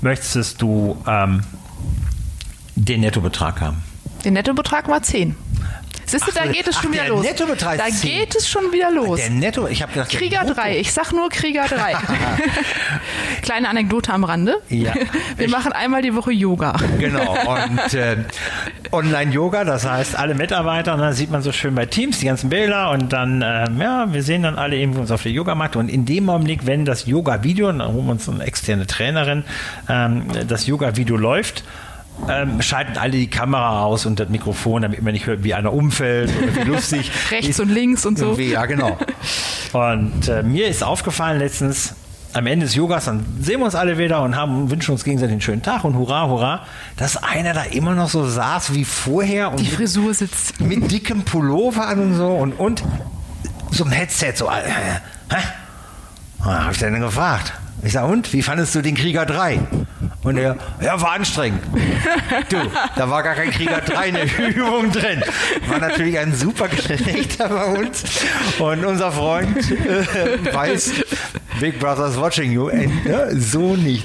möchtest 0.00 0.60
du 0.60 0.96
ähm, 1.06 1.42
den 2.74 3.00
Nettobetrag 3.02 3.60
haben? 3.60 3.82
Der 4.24 4.32
Nettobetrag 4.32 4.88
war 4.88 5.02
10. 5.02 5.36
Siehst 6.10 6.26
du, 6.26 6.32
Ach, 6.34 6.42
da 6.44 6.50
geht 6.50 6.66
es 6.66 6.76
ach, 6.76 6.82
schon 6.82 6.92
wieder 6.92 7.02
der 7.04 7.10
los. 7.10 7.26
Da 7.58 7.86
ist 7.86 8.00
10. 8.00 8.10
geht 8.10 8.34
es 8.34 8.48
schon 8.48 8.72
wieder 8.72 8.90
los. 8.90 9.20
Der 9.20 9.30
Netto, 9.30 9.68
ich 9.68 9.80
habe 9.82 9.92
gedacht, 9.92 10.10
Krieger 10.10 10.40
Brutto- 10.40 10.54
3, 10.54 10.78
ich 10.78 10.92
sag 10.92 11.12
nur 11.12 11.28
Krieger 11.28 11.66
3. 11.68 11.94
Kleine 13.42 13.68
Anekdote 13.68 14.12
am 14.12 14.24
Rande. 14.24 14.60
Ja. 14.68 14.92
Wir 15.36 15.48
machen 15.48 15.72
einmal 15.72 16.02
die 16.02 16.14
Woche 16.14 16.32
Yoga. 16.32 16.74
Genau. 16.98 17.32
Und 17.32 17.94
äh, 17.94 18.16
Online-Yoga, 18.92 19.64
das 19.64 19.88
heißt, 19.88 20.16
alle 20.16 20.34
Mitarbeiter, 20.34 20.94
und 20.94 21.00
dann 21.00 21.12
sieht 21.12 21.30
man 21.30 21.42
so 21.42 21.52
schön 21.52 21.74
bei 21.74 21.86
Teams 21.86 22.18
die 22.18 22.26
ganzen 22.26 22.50
Bilder 22.50 22.90
und 22.90 23.12
dann, 23.12 23.42
ähm, 23.46 23.80
ja, 23.80 24.12
wir 24.12 24.22
sehen 24.22 24.42
dann 24.42 24.56
alle 24.58 24.76
eben 24.76 24.96
uns 24.96 25.10
auf 25.10 25.22
der 25.22 25.32
Yogamatte 25.32 25.78
und 25.78 25.88
in 25.88 26.04
dem 26.06 26.28
Augenblick, 26.28 26.66
wenn 26.66 26.84
das 26.84 27.06
Yoga-Video, 27.06 27.68
und 27.68 27.78
dann 27.78 27.92
holen 27.92 28.06
wir 28.06 28.12
uns 28.12 28.28
eine 28.28 28.42
externe 28.44 28.86
Trainerin, 28.86 29.44
ähm, 29.88 30.24
das 30.48 30.66
Yoga-Video 30.66 31.16
läuft, 31.16 31.62
ähm, 32.28 32.60
schalten 32.62 32.98
alle 32.98 33.12
die 33.12 33.28
Kamera 33.28 33.82
aus 33.84 34.06
und 34.06 34.20
das 34.20 34.28
Mikrofon, 34.28 34.82
damit 34.82 35.02
man 35.02 35.12
nicht 35.12 35.26
hört, 35.26 35.42
wie 35.44 35.54
einer 35.54 35.72
umfällt 35.72 36.30
oder 36.36 36.56
wie 36.64 36.68
lustig. 36.68 37.10
Rechts 37.30 37.48
ist. 37.48 37.60
und 37.60 37.68
links 37.70 38.04
und 38.06 38.18
so. 38.18 38.34
Ja, 38.38 38.66
genau. 38.66 38.98
Und 39.72 40.28
äh, 40.28 40.42
mir 40.42 40.68
ist 40.68 40.82
aufgefallen 40.82 41.38
letztens, 41.38 41.94
am 42.32 42.46
Ende 42.46 42.66
des 42.66 42.74
Yogas, 42.76 43.06
dann 43.06 43.26
sehen 43.40 43.58
wir 43.58 43.64
uns 43.64 43.74
alle 43.74 43.98
wieder 43.98 44.22
und 44.22 44.36
haben, 44.36 44.70
wünschen 44.70 44.92
uns 44.92 45.02
gegenseitig 45.02 45.32
einen 45.32 45.40
schönen 45.40 45.62
Tag 45.62 45.82
und 45.84 45.96
hurra, 45.96 46.28
hurra, 46.28 46.64
dass 46.96 47.16
einer 47.16 47.54
da 47.54 47.62
immer 47.64 47.94
noch 47.94 48.08
so 48.08 48.24
saß 48.24 48.72
wie 48.74 48.84
vorher 48.84 49.50
und 49.50 49.58
Die 49.58 49.64
mit, 49.64 49.72
Frisur 49.72 50.14
sitzt. 50.14 50.60
mit 50.60 50.90
dickem 50.92 51.22
Pullover 51.24 51.86
an 51.88 51.98
und 51.98 52.14
so 52.14 52.28
und, 52.28 52.52
und 52.52 52.84
so 53.72 53.84
ein 53.84 53.90
Headset, 53.90 54.32
so, 54.36 54.46
äh, 54.46 54.62
hä? 55.30 55.42
Ah, 56.40 56.64
hab 56.66 56.72
ich 56.72 56.78
dann 56.78 56.98
gefragt. 57.00 57.52
Ich 57.82 57.92
sag, 57.92 58.08
und, 58.08 58.32
wie 58.32 58.42
fandest 58.42 58.74
du 58.74 58.82
den 58.82 58.94
Krieger 58.94 59.26
3? 59.26 59.58
Und 60.22 60.36
er, 60.36 60.56
ja, 60.82 61.00
war 61.00 61.12
anstrengend. 61.12 61.62
Du, 62.50 62.58
da 62.96 63.08
war 63.08 63.22
gar 63.22 63.34
kein 63.34 63.50
Krieger 63.50 63.80
3 63.80 64.08
in 64.08 64.14
der 64.14 64.48
Übung 64.54 64.92
drin. 64.92 65.22
War 65.68 65.78
natürlich 65.78 66.18
ein 66.18 66.34
super 66.34 66.68
Geschlechter 66.68 67.48
bei 67.48 67.64
uns. 67.78 68.04
Und 68.58 68.84
unser 68.84 69.12
Freund 69.12 69.56
äh, 69.70 70.54
weiß, 70.54 70.92
Big 71.58 71.78
Brother's 71.78 72.18
watching 72.18 72.52
you. 72.52 72.68
Äh, 72.68 72.90
ja, 73.08 73.34
so 73.34 73.76
nicht. 73.76 74.04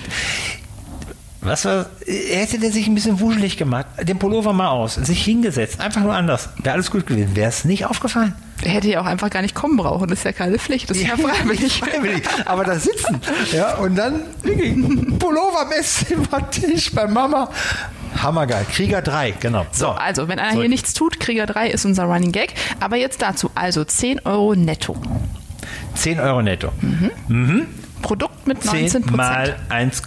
Was 1.42 1.66
war, 1.66 1.86
hätte 2.06 2.60
der 2.60 2.72
sich 2.72 2.88
ein 2.88 2.96
bisschen 2.96 3.20
wuschelig 3.20 3.58
gemacht, 3.58 3.86
den 4.02 4.18
Pullover 4.18 4.52
mal 4.54 4.70
aus, 4.70 4.96
sich 4.96 5.24
hingesetzt, 5.24 5.80
einfach 5.80 6.02
nur 6.02 6.14
anders. 6.16 6.50
Wäre 6.64 6.74
alles 6.74 6.90
gut 6.90 7.06
gewesen. 7.06 7.36
Wäre 7.36 7.50
es 7.50 7.66
nicht 7.66 7.86
aufgefallen? 7.86 8.34
Hätte 8.70 8.90
ja 8.90 9.02
auch 9.02 9.06
einfach 9.06 9.30
gar 9.30 9.42
nicht 9.42 9.56
kommen 9.56 9.78
brauchen. 9.78 10.08
Das 10.08 10.20
ist 10.20 10.26
ja 10.26 10.32
keine 10.32 10.58
Pflicht, 10.60 10.90
das 10.90 10.98
ist 10.98 11.08
ja, 11.08 11.18
freiwillig. 11.18 11.80
freiwillig. 11.80 12.24
Aber 12.46 12.64
da 12.64 12.78
sitzen. 12.80 13.22
Ja, 13.52 13.76
und 13.76 13.96
dann 13.96 14.22
Pullover 15.20 15.62
am 15.62 15.72
Esszimmertisch 15.72 16.92
bei 16.94 17.08
Mama. 17.08 17.50
Hammergeil. 18.22 18.66
Krieger 18.72 19.02
3, 19.02 19.32
genau. 19.40 19.66
So 19.72 19.90
also, 19.90 20.28
wenn 20.28 20.40
einer 20.40 20.52
Zurück. 20.52 20.64
hier 20.64 20.70
nichts 20.70 20.94
tut, 20.94 21.20
Krieger 21.20 21.46
3 21.46 21.70
ist 21.70 21.86
unser 21.86 22.06
Running 22.06 22.32
Gag. 22.32 22.54
Aber 22.80 22.96
jetzt 22.96 23.22
dazu. 23.22 23.52
Also 23.56 23.84
10 23.84 24.22
Euro 24.22 24.56
netto. 24.56 24.96
10 25.96 26.20
Euro 26.20 26.42
netto. 26.42 26.72
Mhm. 26.82 27.12
Mhm. 27.28 27.68
Produkt 28.02 28.48
mit 28.48 28.64
19 28.64 29.04
10 29.04 29.16
mal 29.16 29.56
1,5. 29.70 30.04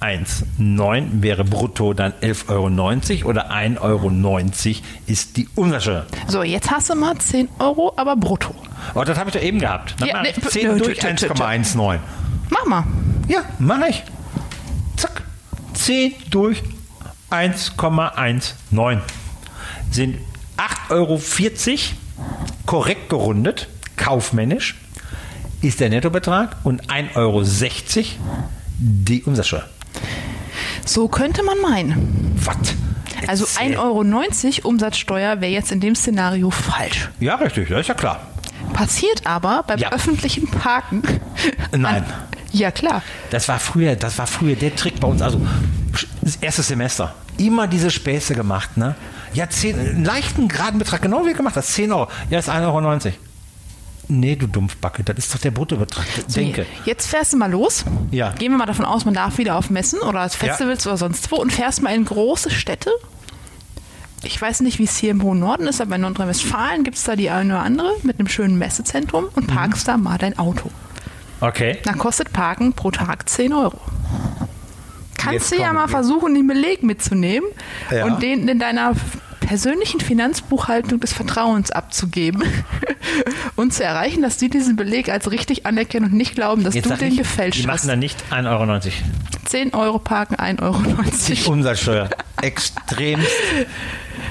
1,19 0.00 1.22
wäre 1.22 1.44
brutto 1.44 1.94
dann 1.94 2.12
11,90 2.20 3.20
Euro 3.20 3.30
oder 3.30 3.50
1,90 3.50 3.80
Euro 3.80 4.10
ist 5.06 5.36
die 5.36 5.48
Umsatzsteuer. 5.54 6.06
So, 6.26 6.42
jetzt 6.42 6.70
hast 6.70 6.90
du 6.90 6.94
mal 6.94 7.16
10 7.16 7.48
Euro, 7.58 7.92
aber 7.96 8.16
brutto. 8.16 8.54
Oh, 8.94 9.04
das 9.04 9.18
habe 9.18 9.30
ich 9.30 9.34
doch 9.34 9.42
eben 9.42 9.58
gehabt. 9.58 9.94
Dann 9.98 10.08
ja, 10.08 10.22
ne, 10.22 10.32
10 10.34 10.68
ne, 10.68 10.76
durch 10.78 11.02
1,19. 11.02 11.98
Mach 12.50 12.64
mal. 12.66 12.84
Ja, 13.28 13.42
mach 13.58 13.86
ich. 13.88 14.02
Zack. 14.96 15.22
10 15.74 16.12
durch 16.30 16.62
1,19 17.30 19.00
sind 19.90 20.18
8,40 20.56 20.90
Euro 20.90 21.20
korrekt 22.66 23.08
gerundet, 23.08 23.68
kaufmännisch 23.96 24.76
ist 25.62 25.80
der 25.80 25.88
Nettobetrag 25.88 26.56
und 26.64 26.88
1,60 26.88 27.16
Euro 27.16 27.42
die 28.78 29.22
Umsatzsteuer. 29.22 29.64
So 30.84 31.08
könnte 31.08 31.42
man 31.42 31.58
meinen. 31.60 32.32
Was? 32.44 32.56
Also 33.26 33.44
Erzähl. 33.44 33.76
1,90 33.78 33.78
Euro 34.62 34.68
Umsatzsteuer 34.68 35.40
wäre 35.40 35.52
jetzt 35.52 35.72
in 35.72 35.80
dem 35.80 35.94
Szenario 35.94 36.50
falsch. 36.50 37.08
Ja, 37.18 37.36
richtig, 37.36 37.68
das 37.68 37.80
ist 37.80 37.88
ja 37.88 37.94
klar. 37.94 38.20
Passiert 38.72 39.26
aber 39.26 39.64
beim 39.66 39.78
Ja. 39.78 39.92
öffentlichen 39.92 40.48
Parken. 40.48 41.02
Nein. 41.72 42.04
An, 42.04 42.12
ja, 42.52 42.70
klar. 42.70 43.02
Das 43.30 43.48
war 43.48 43.58
früher, 43.58 43.96
das 43.96 44.18
war 44.18 44.26
früher 44.26 44.54
der 44.54 44.74
Trick 44.76 45.00
bei 45.00 45.08
uns. 45.08 45.22
Also 45.22 45.40
das 46.22 46.36
erste 46.36 46.62
Semester. 46.62 47.14
Immer 47.38 47.66
diese 47.66 47.90
Späße 47.90 48.34
gemacht, 48.34 48.76
ne? 48.76 48.94
Ja, 49.34 49.48
10, 49.48 49.78
einen 49.78 50.04
leichten 50.04 50.48
geraden 50.48 50.78
Betrag, 50.78 51.02
genau 51.02 51.26
wie 51.26 51.34
gemacht 51.34 51.56
hast. 51.56 51.74
10 51.74 51.92
Euro. 51.92 52.08
Ja, 52.30 52.38
ist 52.38 52.48
1,90 52.48 52.64
Euro. 52.66 53.12
Nee, 54.08 54.36
du 54.36 54.46
Dumpfbacke, 54.46 55.02
das 55.02 55.18
ist 55.18 55.34
doch 55.34 55.40
der 55.40 55.50
Bruttobetrag. 55.50 56.06
Denke. 56.34 56.64
Jetzt 56.84 57.06
fährst 57.08 57.32
du 57.32 57.36
mal 57.36 57.50
los. 57.50 57.84
Ja. 58.12 58.30
Gehen 58.32 58.52
wir 58.52 58.58
mal 58.58 58.66
davon 58.66 58.84
aus, 58.84 59.04
man 59.04 59.14
darf 59.14 59.38
wieder 59.38 59.56
auf 59.56 59.68
Messen 59.70 59.98
oder 60.00 60.20
als 60.20 60.36
Festivals 60.36 60.86
oder 60.86 60.96
sonst 60.96 61.30
wo 61.32 61.36
und 61.36 61.52
fährst 61.52 61.82
mal 61.82 61.94
in 61.94 62.04
große 62.04 62.50
Städte. 62.50 62.90
Ich 64.22 64.40
weiß 64.40 64.60
nicht, 64.60 64.78
wie 64.78 64.84
es 64.84 64.96
hier 64.96 65.10
im 65.10 65.22
hohen 65.22 65.40
Norden 65.40 65.66
ist, 65.66 65.80
aber 65.80 65.96
in 65.96 66.00
Nordrhein-Westfalen 66.02 66.84
gibt 66.84 66.96
es 66.96 67.04
da 67.04 67.16
die 67.16 67.30
eine 67.30 67.54
oder 67.54 67.62
andere 67.62 67.92
mit 68.02 68.18
einem 68.18 68.28
schönen 68.28 68.58
Messezentrum 68.58 69.24
Mhm. 69.24 69.30
und 69.34 69.46
parkst 69.48 69.86
da 69.88 69.96
mal 69.96 70.18
dein 70.18 70.38
Auto. 70.38 70.70
Okay. 71.40 71.78
Dann 71.84 71.98
kostet 71.98 72.32
Parken 72.32 72.72
pro 72.72 72.90
Tag 72.90 73.28
10 73.28 73.52
Euro. 73.52 73.78
Kannst 75.18 75.50
Jetzt 75.50 75.52
du 75.52 75.62
ja 75.62 75.72
mal 75.72 75.84
wir. 75.84 75.88
versuchen, 75.88 76.34
den 76.34 76.46
Beleg 76.46 76.82
mitzunehmen 76.82 77.48
Ja. 77.90 78.04
und 78.06 78.22
den 78.22 78.48
in 78.48 78.58
deiner 78.58 78.92
persönlichen 79.46 80.00
Finanzbuchhaltung 80.00 81.00
des 81.00 81.12
Vertrauens 81.12 81.70
abzugeben 81.70 82.42
und 83.56 83.72
zu 83.72 83.84
erreichen, 83.84 84.22
dass 84.22 84.36
die 84.36 84.48
diesen 84.50 84.76
Beleg 84.76 85.08
als 85.08 85.30
richtig 85.30 85.66
anerkennen 85.66 86.06
und 86.06 86.14
nicht 86.14 86.34
glauben, 86.34 86.64
dass 86.64 86.74
Jetzt 86.74 86.90
du 86.90 86.96
den 86.96 87.12
ich, 87.12 87.18
gefälscht 87.18 87.58
Die 87.58 87.62
hast. 87.68 87.84
machen 87.84 87.88
dann 87.88 87.98
nicht 88.00 88.22
1,90 88.30 88.46
Euro. 88.50 88.80
10 89.44 89.74
Euro 89.74 89.98
parken, 89.98 90.34
1,90 90.36 90.62
Euro. 90.62 91.52
Umsatzsteuer. 91.52 92.10
Extrem 92.42 93.20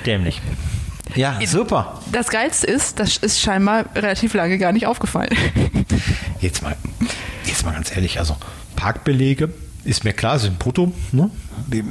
dämlich. 0.06 0.42
Ja, 1.16 1.40
super. 1.46 2.02
Das 2.12 2.28
Geilste 2.28 2.68
ist, 2.68 3.00
das 3.00 3.18
ist 3.18 3.40
scheinbar 3.40 3.86
relativ 3.96 4.34
lange 4.34 4.58
gar 4.58 4.74
nicht 4.74 4.86
aufgefallen. 4.86 5.30
Jetzt 6.42 6.62
mal, 6.62 6.76
jetzt 7.46 7.64
mal 7.66 7.72
ganz 7.74 7.96
ehrlich, 7.96 8.20
also 8.20 8.36
Parkbelege 8.76 9.50
ist 9.86 10.04
mir 10.04 10.14
klar, 10.14 10.40
sind 10.40 10.60
brutto, 10.60 10.92
ne? 11.12 11.30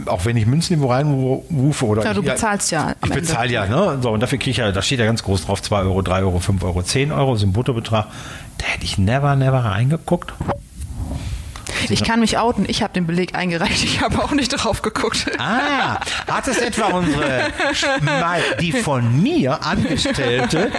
Auch 0.07 0.25
wenn 0.25 0.37
ich 0.37 0.47
Münzen 0.47 0.75
irgendwo 0.75 0.93
reinrufe 0.93 1.87
oder. 1.87 2.05
Ja, 2.05 2.13
du 2.13 2.21
ich, 2.21 2.27
bezahlst 2.27 2.71
ja 2.71 2.95
Ich 3.05 3.11
bezahle 3.11 3.51
ja, 3.51 3.67
ne? 3.67 3.99
So, 4.03 4.11
und 4.11 4.21
dafür 4.21 4.39
kriege 4.39 4.51
ich 4.51 4.57
ja, 4.59 4.73
da 4.73 4.83
steht 4.83 4.99
ja 4.99 5.07
ganz 5.07 5.23
groß 5.23 5.47
drauf, 5.47 5.63
2 5.63 5.83
Euro, 5.83 6.03
3 6.03 6.21
Euro, 6.21 6.41
5 6.41 6.63
Euro, 6.65 6.83
10 6.83 7.13
Euro 7.13 7.37
sind 7.37 7.53
Bruttobetrag. 7.53 8.07
Da 8.59 8.67
hätte 8.67 8.85
ich 8.85 8.99
never, 8.99 9.37
never 9.37 9.65
reingeguckt. 9.65 10.35
Ich 11.91 12.03
kann 12.03 12.21
mich 12.21 12.39
outen, 12.39 12.65
ich 12.67 12.83
habe 12.83 12.93
den 12.93 13.07
Beleg 13.07 13.35
eingereicht, 13.35 13.85
ich 13.85 14.01
habe 14.01 14.23
auch 14.23 14.33
nicht 14.33 14.49
drauf 14.49 14.83
geguckt. 14.83 15.31
Ah, 15.39 16.01
hat 16.31 16.49
es 16.49 16.59
etwa 16.59 16.87
unsere, 16.87 17.49
die 18.61 18.73
von 18.73 19.23
mir 19.23 19.63
angestellte, 19.65 20.71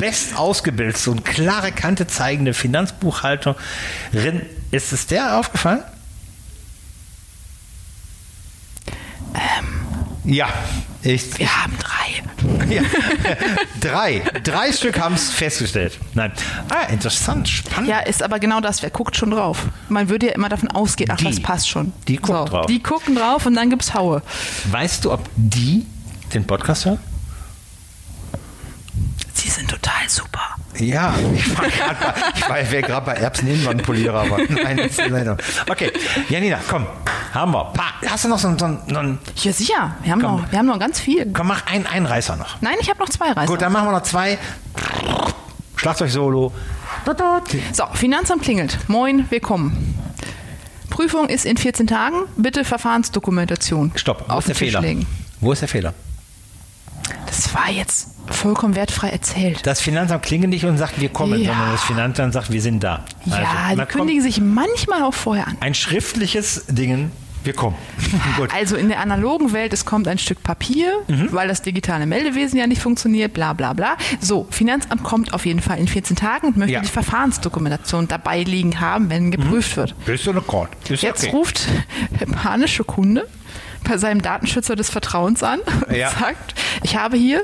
best 0.00 0.36
ausgebildete 0.38 1.10
und 1.10 1.24
klare 1.24 1.72
Kante 1.72 2.06
zeigende 2.06 2.54
Finanzbuchhalterin, 2.54 3.56
ist 4.70 4.92
es 4.92 5.06
der 5.06 5.38
aufgefallen? 5.38 5.82
Ja, 10.24 10.48
ich, 11.02 11.38
Wir 11.38 11.62
haben 11.62 11.72
drei. 11.78 11.94
ja. 12.74 12.82
drei, 13.80 14.22
drei 14.42 14.72
Stück 14.72 14.98
haben 14.98 15.14
es 15.14 15.30
festgestellt. 15.30 15.98
Nein, 16.14 16.32
ah, 16.68 16.90
interessant, 16.90 17.48
spannend. 17.48 17.88
Ja, 17.88 18.00
ist 18.00 18.22
aber 18.22 18.38
genau 18.38 18.60
das. 18.60 18.82
Wer 18.82 18.90
guckt 18.90 19.16
schon 19.16 19.30
drauf? 19.30 19.66
Man 19.88 20.08
würde 20.08 20.26
ja 20.26 20.32
immer 20.32 20.48
davon 20.48 20.70
ausgehen, 20.70 21.10
ach, 21.12 21.16
Die. 21.16 21.24
das 21.24 21.40
passt 21.40 21.68
schon. 21.68 21.92
Die 22.08 22.16
guckt 22.16 22.50
drauf. 22.50 22.66
Die 22.66 22.82
gucken 22.82 23.14
drauf 23.14 23.46
und 23.46 23.54
dann 23.54 23.70
gibt's 23.70 23.94
Haue. 23.94 24.22
Weißt 24.70 25.04
du, 25.04 25.12
ob 25.12 25.28
die 25.36 25.86
den 26.34 26.46
Podcast 26.46 26.86
hören? 26.86 26.98
Sie 29.34 29.48
sind 29.48 29.70
total 29.70 30.08
super. 30.08 30.40
Ja, 30.78 31.14
ich 31.34 31.56
war 31.56 31.68
gerade 31.68 32.35
ich 32.46 32.64
war, 32.66 32.70
wäre 32.72 32.82
gerade 32.82 33.06
bei 33.06 33.12
Erbsen-Innenwandpolierer, 33.14 34.20
aber 34.20 34.38
nein. 34.48 34.90
Okay, 35.68 35.92
Janina, 36.28 36.58
komm, 36.68 36.86
haben 37.34 37.52
wir. 37.52 37.64
Pa, 37.74 37.84
hast 38.08 38.24
du 38.24 38.28
noch 38.28 38.38
so, 38.38 38.48
einen- 38.48 38.58
so, 38.58 38.66
so 38.66 39.00
Ja, 39.48 39.52
sicher. 39.52 39.96
Wir 40.02 40.12
haben, 40.12 40.22
Komm. 40.22 40.42
noch, 40.42 40.50
wir 40.52 40.58
haben 40.58 40.66
noch 40.66 40.78
ganz 40.78 41.00
viel. 41.00 41.30
komm, 41.32 41.48
mach 41.48 41.66
einen 41.66 41.86
Einreißer 41.86 42.36
noch. 42.36 42.60
Nein, 42.60 42.76
ich 42.80 42.88
habe 42.88 42.98
noch 43.00 43.08
zwei 43.08 43.32
Reiser. 43.32 43.46
Gut, 43.46 43.62
dann 43.62 43.72
machen 43.72 43.88
wir 43.88 43.92
noch 43.92 44.02
zwei. 44.02 44.38
Schlagzeug-Solo. 45.76 46.52
So, 47.72 47.84
Finanzamt 47.94 48.42
klingelt. 48.42 48.78
Moin, 48.88 49.26
willkommen. 49.30 49.94
Prüfung 50.90 51.28
ist 51.28 51.44
in 51.44 51.56
14 51.56 51.86
Tagen. 51.86 52.22
Bitte 52.36 52.64
Verfahrensdokumentation. 52.64 53.92
Stopp, 53.96 54.24
wo 54.28 54.32
auf 54.32 54.38
ist 54.40 54.48
der 54.48 54.54
den 54.54 54.58
Tisch 54.58 54.68
Fehler? 54.68 54.80
legen. 54.80 55.06
Wo 55.40 55.52
ist 55.52 55.60
der 55.60 55.68
Fehler? 55.68 55.94
Das 57.46 57.54
war 57.54 57.70
jetzt 57.70 58.08
vollkommen 58.26 58.74
wertfrei 58.74 59.10
erzählt. 59.10 59.64
Das 59.66 59.80
Finanzamt 59.80 60.24
klingelt 60.24 60.50
nicht 60.50 60.64
und 60.64 60.78
sagt, 60.78 61.00
wir 61.00 61.08
kommen, 61.10 61.40
Ja. 61.40 61.52
sondern 61.52 61.72
das 61.72 61.82
Finanzamt 61.84 62.32
sagt, 62.32 62.50
wir 62.50 62.60
sind 62.60 62.82
da. 62.82 63.04
ja, 63.24 63.36
Also, 63.36 63.70
die 63.70 63.76
man 63.76 63.88
kündigen 63.88 64.20
sich 64.22 64.40
manchmal 64.40 65.02
auch 65.02 65.14
vorher 65.14 65.46
an. 65.46 65.56
ein 65.60 65.74
schriftliches 65.74 66.64
Dingen, 66.66 67.12
wir 67.44 67.52
kommen. 67.52 67.76
Gut. 68.36 68.52
Also 68.52 68.74
in 68.74 68.88
der 68.88 68.98
analogen 68.98 69.52
Welt, 69.52 69.72
es 69.72 69.84
kommt 69.84 70.08
ein 70.08 70.18
Stück 70.18 70.42
Papier, 70.42 70.92
Mhm. 71.06 71.28
weil 71.30 71.46
das 71.46 71.62
digitale 71.62 72.04
Meldewesen 72.04 72.58
ja 72.58 72.66
nicht 72.66 72.82
funktioniert, 72.82 73.32
bla 73.32 73.52
bla 73.52 73.72
bla. 73.74 73.96
So, 74.20 74.48
Finanzamt 74.50 75.04
kommt 75.04 75.32
auf 75.32 75.46
jeden 75.46 75.60
Fall 75.60 75.78
in 75.78 75.86
14 75.86 76.16
Tagen 76.16 76.48
und 76.48 76.56
möchte 76.56 76.72
Ja. 76.72 76.80
Mhm. 76.80 76.86
die 76.86 76.90
Verfahrensdokumentation 76.90 78.08
dabei 78.08 78.42
liegen 78.42 78.80
haben, 78.80 79.08
wenn 79.08 79.30
geprüft 79.30 79.76
wird. 79.76 79.94
Bist 80.04 80.26
du 80.26 80.30
eine 80.32 80.40
Court? 80.40 80.70
Ist 80.90 81.04
Jetzt 81.04 81.22
okay. 81.22 81.30
ruft 81.36 81.68
der 82.20 82.26
panische 82.26 82.82
Kunde 82.82 83.28
bei 83.84 83.98
seinem 83.98 84.22
Datenschützer 84.22 84.76
des 84.76 84.90
Vertrauens 84.90 85.42
an 85.42 85.60
und 85.60 85.94
Ja. 85.94 86.10
sagt, 86.10 86.54
ich 86.82 86.96
habe 86.96 87.16
hier 87.16 87.42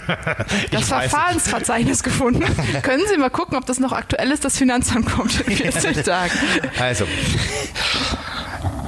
das 0.70 0.88
Verfahrensverzeichnis 0.88 2.02
gefunden. 2.02 2.44
Können 2.82 3.02
Sie 3.10 3.16
mal 3.18 3.30
gucken, 3.30 3.56
ob 3.56 3.66
das 3.66 3.78
noch 3.80 3.92
aktuell 3.92 4.30
ist? 4.30 4.44
Das 4.44 4.56
Finanzamt 4.58 5.06
kommt 5.10 5.40
in 5.42 5.56
14 5.56 6.02
Tagen. 6.04 6.32
Also, 6.78 7.06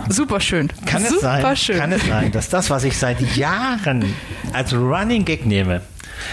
Super 0.08 0.40
schön. 0.40 0.68
kann 0.86 1.02
es, 1.02 1.08
Super 1.10 1.40
sein, 1.42 1.56
schön. 1.56 1.78
kann 1.78 1.92
es 1.92 2.06
sein, 2.06 2.30
dass 2.32 2.48
das, 2.50 2.68
was 2.70 2.84
ich 2.84 2.98
seit 2.98 3.20
Jahren 3.36 4.14
als 4.52 4.74
Running 4.74 5.24
Gag 5.24 5.46
nehme, 5.46 5.80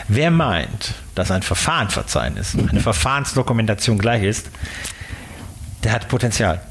wer 0.10 0.30
meint, 0.30 0.94
dass 1.16 1.32
ein 1.32 1.42
Verfahrensverzeichnis, 1.42 2.56
eine 2.70 2.80
Verfahrensdokumentation 2.82 3.98
gleich 3.98 4.24
ist, 4.24 4.50
der 5.84 5.94
hat 5.94 6.10
Potenzial. 6.10 6.62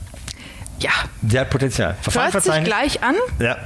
Ja, 0.80 0.90
Der 1.22 1.42
hat 1.42 1.50
Potenzial. 1.50 1.96
hört 2.12 2.42
sich 2.42 2.64
gleich 2.64 3.02
an, 3.02 3.14
ja, 3.38 3.56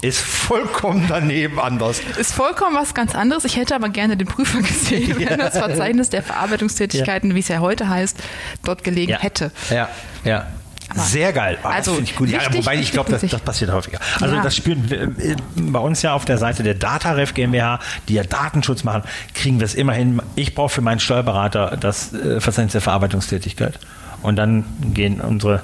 ist 0.00 0.20
vollkommen 0.20 1.06
daneben 1.08 1.58
anders. 1.58 2.00
ist 2.18 2.32
vollkommen 2.32 2.76
was 2.76 2.94
ganz 2.94 3.14
anderes. 3.16 3.44
Ich 3.44 3.56
hätte 3.56 3.74
aber 3.74 3.88
gerne 3.88 4.16
den 4.16 4.28
Prüfer 4.28 4.58
gesehen, 4.62 5.16
wenn 5.18 5.38
das 5.38 5.58
Verzeichnis 5.58 6.08
der 6.10 6.22
Verarbeitungstätigkeiten, 6.22 7.34
wie 7.34 7.40
es 7.40 7.48
ja 7.48 7.58
heute 7.58 7.88
heißt, 7.88 8.16
dort 8.64 8.84
gelegen 8.84 9.12
Ja. 9.12 9.18
hätte. 9.18 9.50
Ja, 9.70 9.88
ja. 10.24 10.46
Sehr 10.94 11.34
geil. 11.34 11.58
Ah, 11.62 11.68
Also, 11.72 11.90
das 11.90 11.96
finde 11.98 12.10
ich 12.10 12.16
gut. 12.16 12.28
Ja, 12.30 12.40
wichtig, 12.40 12.60
wobei 12.64 12.76
ich 12.76 12.92
glaube, 12.92 13.10
das, 13.10 13.20
das 13.20 13.40
passiert 13.42 13.70
häufiger. 13.72 13.98
Also 14.22 14.36
Ja. 14.36 14.42
das 14.42 14.56
spüren 14.56 14.88
wir, 14.88 15.02
äh, 15.02 15.36
bei 15.54 15.78
uns 15.80 16.00
ja 16.00 16.14
auf 16.14 16.24
der 16.24 16.38
Seite 16.38 16.62
der 16.62 16.72
DataRef 16.74 17.34
GmbH, 17.34 17.78
die 18.08 18.14
ja 18.14 18.22
Datenschutz 18.22 18.84
machen, 18.84 19.02
kriegen 19.34 19.58
wir 19.60 19.66
es 19.66 19.74
immerhin. 19.74 20.22
Ich 20.34 20.54
brauche 20.54 20.70
für 20.70 20.80
meinen 20.80 20.98
Steuerberater 21.00 21.76
das 21.78 22.14
äh, 22.14 22.40
Verzeichnis 22.40 22.72
der 22.72 22.80
Verarbeitungstätigkeit. 22.80 23.78
Und 24.22 24.36
dann 24.36 24.64
gehen 24.94 25.20
unsere 25.20 25.62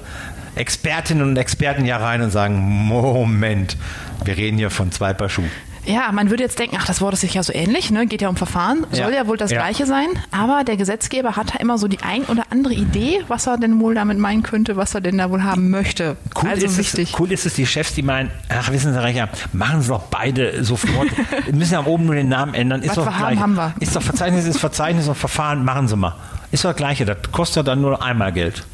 Expertinnen 0.57 1.29
und 1.29 1.37
Experten 1.37 1.85
ja 1.85 1.97
rein 1.99 2.23
und 2.23 2.31
sagen, 2.31 2.61
Moment, 2.61 3.77
wir 4.25 4.37
reden 4.37 4.59
hier 4.59 4.71
von 4.71 4.93
zwei 4.93 5.13
Paar 5.13 5.29
Schuhen. 5.29 5.51
Ja, 5.87 6.11
man 6.13 6.31
würde 6.31 6.43
jetzt 6.43 6.59
denken, 6.59 6.79
ach, 6.81 6.87
das 6.87 7.03
Wort 7.03 7.13
ist 7.13 7.21
sicher 7.21 7.43
so 7.43 7.53
ähnlich, 7.53 7.91
ne? 7.91 8.07
geht 8.07 8.23
ja 8.23 8.31
um 8.31 8.37
Verfahren, 8.37 8.87
soll 8.91 9.13
Ja. 9.13 9.19
ja 9.19 9.27
wohl 9.27 9.37
das 9.37 9.51
Ja. 9.51 9.59
Gleiche 9.59 9.85
sein, 9.85 10.07
aber 10.31 10.65
der 10.65 10.79
Gesetzgeber 10.79 11.37
hat 11.37 11.55
da 11.55 11.59
immer 11.59 11.77
so 11.77 11.89
die 11.89 11.99
ein 12.03 12.23
oder 12.25 12.45
andere 12.49 12.73
Idee, 12.73 13.21
was 13.29 13.47
er 13.47 13.59
denn 13.59 13.79
wohl 13.81 13.95
damit 13.95 14.19
meinen 14.19 14.43
könnte, 14.43 14.77
was 14.77 14.95
er 14.95 15.03
denn 15.03 15.19
da 15.19 15.29
wohl 15.29 15.43
haben 15.43 15.69
möchte. 15.69 16.17
Cool, 16.41 16.49
also 16.49 16.65
ist 16.65 16.79
wichtig. 16.79 17.13
Es, 17.13 17.21
cool 17.21 17.31
ist 17.33 17.45
es, 17.45 17.53
die 17.55 17.67
Chefs, 17.67 17.93
die 17.93 18.03
meinen, 18.03 18.31
ach, 18.49 18.73
wissen 18.73 18.95
Sie, 18.95 19.03
Recher, 19.03 19.29
machen 19.53 19.83
Sie 19.83 19.89
doch 19.89 20.05
beide 20.05 20.65
sofort. 20.65 21.09
wir 21.45 21.55
müssen 21.55 21.75
ja 21.75 21.85
oben 21.85 22.07
nur 22.07 22.15
den 22.15 22.31
Namen 22.31 22.55
ändern. 22.55 22.81
Ist 22.81 22.97
Was 22.97 23.05
doch 23.05 23.07
wir 23.07 23.19
haben, 23.19 23.39
haben 23.41 23.55
wir. 23.55 23.75
Ist 23.81 23.95
doch 23.95 24.03
Verzeichnis, 24.03 24.47
ist 24.47 24.61
Verzeichnis 24.61 25.07
und 25.07 25.17
Verfahren, 25.17 25.65
machen 25.67 25.87
Sie 25.89 25.97
mal. 25.97 26.15
Ist 26.51 26.65
doch 26.65 26.71
das 26.71 26.79
Gleiche, 26.79 27.05
das 27.05 27.19
kostet 27.31 27.69
dann 27.69 27.83
nur 27.83 28.03
einmal 28.03 28.33
Geld. 28.33 28.65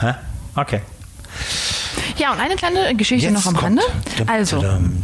Hä? 0.00 0.12
Okay. 0.54 0.82
Ja, 2.18 2.32
und 2.32 2.40
eine 2.40 2.56
kleine 2.56 2.94
Geschichte 2.96 3.30
noch 3.30 3.46
am 3.46 3.54
kommt- 3.54 3.64
Rande. 3.64 3.82
Also, 4.26 4.58
tudum. 4.58 5.02